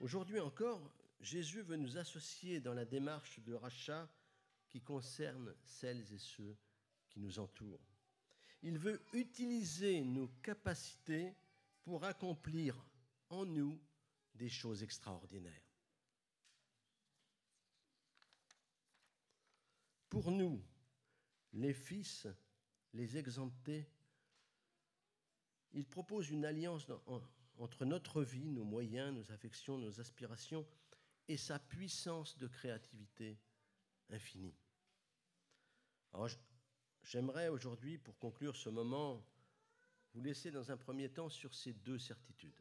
Aujourd'hui 0.00 0.40
encore, 0.40 0.92
Jésus 1.20 1.62
veut 1.62 1.76
nous 1.76 1.98
associer 1.98 2.60
dans 2.60 2.72
la 2.72 2.84
démarche 2.84 3.40
de 3.40 3.52
rachat 3.52 4.08
qui 4.68 4.80
concerne 4.80 5.54
celles 5.62 6.12
et 6.12 6.18
ceux 6.18 6.56
qui 7.08 7.20
nous 7.20 7.38
entourent. 7.38 7.86
Il 8.62 8.78
veut 8.78 9.00
utiliser 9.12 10.02
nos 10.02 10.28
capacités 10.42 11.34
pour 11.82 12.04
accomplir 12.04 12.82
en 13.28 13.44
nous 13.44 13.78
des 14.34 14.48
choses 14.48 14.82
extraordinaires. 14.82 15.70
Pour 20.08 20.30
nous, 20.30 20.62
les 21.52 21.74
fils, 21.74 22.26
les 22.94 23.16
exemptés, 23.16 23.86
il 25.72 25.86
propose 25.86 26.30
une 26.30 26.44
alliance 26.44 26.86
entre 27.58 27.84
notre 27.84 28.22
vie, 28.22 28.50
nos 28.50 28.64
moyens, 28.64 29.14
nos 29.14 29.32
affections, 29.32 29.78
nos 29.78 30.00
aspirations 30.00 30.66
et 31.30 31.36
sa 31.36 31.60
puissance 31.60 32.36
de 32.38 32.48
créativité 32.48 33.38
infinie. 34.08 34.56
Alors, 36.12 36.28
j'aimerais 37.04 37.46
aujourd'hui, 37.46 37.98
pour 37.98 38.18
conclure 38.18 38.56
ce 38.56 38.68
moment, 38.68 39.24
vous 40.12 40.22
laisser 40.22 40.50
dans 40.50 40.72
un 40.72 40.76
premier 40.76 41.08
temps 41.08 41.28
sur 41.28 41.54
ces 41.54 41.72
deux 41.72 42.00
certitudes. 42.00 42.60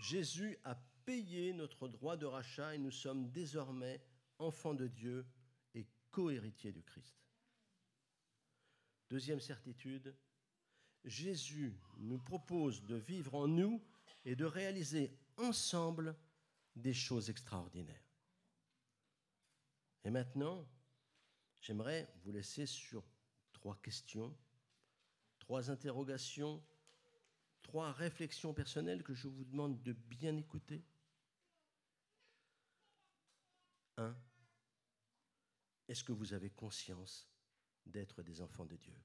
Jésus 0.00 0.58
a 0.64 0.74
payé 1.06 1.54
notre 1.54 1.88
droit 1.88 2.18
de 2.18 2.26
rachat 2.26 2.74
et 2.74 2.78
nous 2.78 2.90
sommes 2.90 3.30
désormais 3.30 4.02
enfants 4.38 4.74
de 4.74 4.88
Dieu 4.88 5.26
et 5.74 5.86
co-héritiers 6.10 6.72
du 6.72 6.82
Christ. 6.82 7.16
Deuxième 9.08 9.40
certitude, 9.40 10.14
Jésus 11.02 11.80
nous 11.96 12.18
propose 12.18 12.84
de 12.84 12.96
vivre 12.96 13.36
en 13.36 13.48
nous 13.48 13.82
et 14.26 14.36
de 14.36 14.44
réaliser 14.44 15.16
ensemble 15.40 16.16
des 16.76 16.94
choses 16.94 17.30
extraordinaires. 17.30 18.04
Et 20.04 20.10
maintenant, 20.10 20.66
j'aimerais 21.60 22.12
vous 22.22 22.32
laisser 22.32 22.66
sur 22.66 23.04
trois 23.52 23.76
questions, 23.82 24.34
trois 25.38 25.70
interrogations 25.70 26.62
trois 27.70 27.92
réflexions 27.92 28.52
personnelles 28.52 29.04
que 29.04 29.14
je 29.14 29.28
vous 29.28 29.44
demande 29.44 29.80
de 29.84 29.92
bien 29.92 30.36
écouter. 30.36 30.84
Un, 33.96 34.16
est-ce 35.86 36.02
que 36.02 36.10
vous 36.10 36.32
avez 36.32 36.50
conscience 36.50 37.28
d'être 37.86 38.24
des 38.24 38.40
enfants 38.40 38.66
de 38.66 38.74
Dieu? 38.74 38.96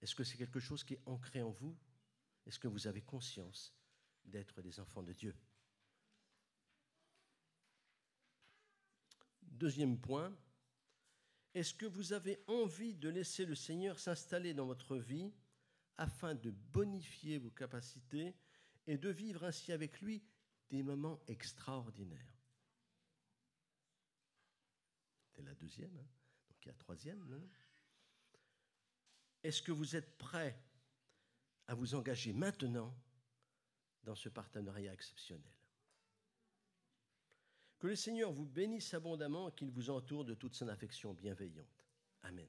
Est-ce 0.00 0.16
que 0.16 0.24
c'est 0.24 0.36
quelque 0.36 0.58
chose 0.58 0.82
qui 0.82 0.94
est 0.94 1.02
ancré 1.06 1.40
en 1.40 1.50
vous? 1.50 1.78
Est-ce 2.46 2.58
que 2.58 2.66
vous 2.66 2.88
avez 2.88 3.02
conscience 3.02 3.77
d'être 4.28 4.62
des 4.62 4.80
enfants 4.80 5.02
de 5.02 5.12
Dieu 5.12 5.34
Deuxième 9.42 9.98
point, 9.98 10.32
est-ce 11.52 11.74
que 11.74 11.86
vous 11.86 12.12
avez 12.12 12.40
envie 12.46 12.94
de 12.94 13.08
laisser 13.08 13.44
le 13.44 13.56
Seigneur 13.56 13.98
s'installer 13.98 14.54
dans 14.54 14.66
votre 14.66 14.96
vie 14.96 15.32
afin 15.96 16.36
de 16.36 16.50
bonifier 16.50 17.38
vos 17.38 17.50
capacités 17.50 18.36
et 18.86 18.96
de 18.96 19.08
vivre 19.08 19.42
ainsi 19.42 19.72
avec 19.72 20.00
lui 20.00 20.22
des 20.70 20.84
moments 20.84 21.20
extraordinaires? 21.26 22.38
C'est 25.34 25.42
la 25.42 25.54
deuxième, 25.56 25.96
hein. 25.96 26.06
donc 26.50 26.62
il 26.62 26.66
y 26.66 26.68
a 26.68 26.72
la 26.72 26.78
troisième. 26.78 27.48
Est-ce 29.42 29.62
que 29.62 29.72
vous 29.72 29.96
êtes 29.96 30.16
prêt 30.18 30.56
à 31.66 31.74
vous 31.74 31.96
engager 31.96 32.32
maintenant 32.32 32.94
dans 34.08 34.14
ce 34.14 34.30
partenariat 34.30 34.94
exceptionnel 34.94 35.52
que 37.78 37.86
le 37.86 37.94
Seigneur 37.94 38.32
vous 38.32 38.46
bénisse 38.46 38.94
abondamment 38.94 39.50
et 39.50 39.52
qu'il 39.52 39.70
vous 39.70 39.90
entoure 39.90 40.24
de 40.24 40.34
toute 40.34 40.54
son 40.54 40.68
affection 40.68 41.12
bienveillante. 41.12 41.86
Amen. 42.22 42.48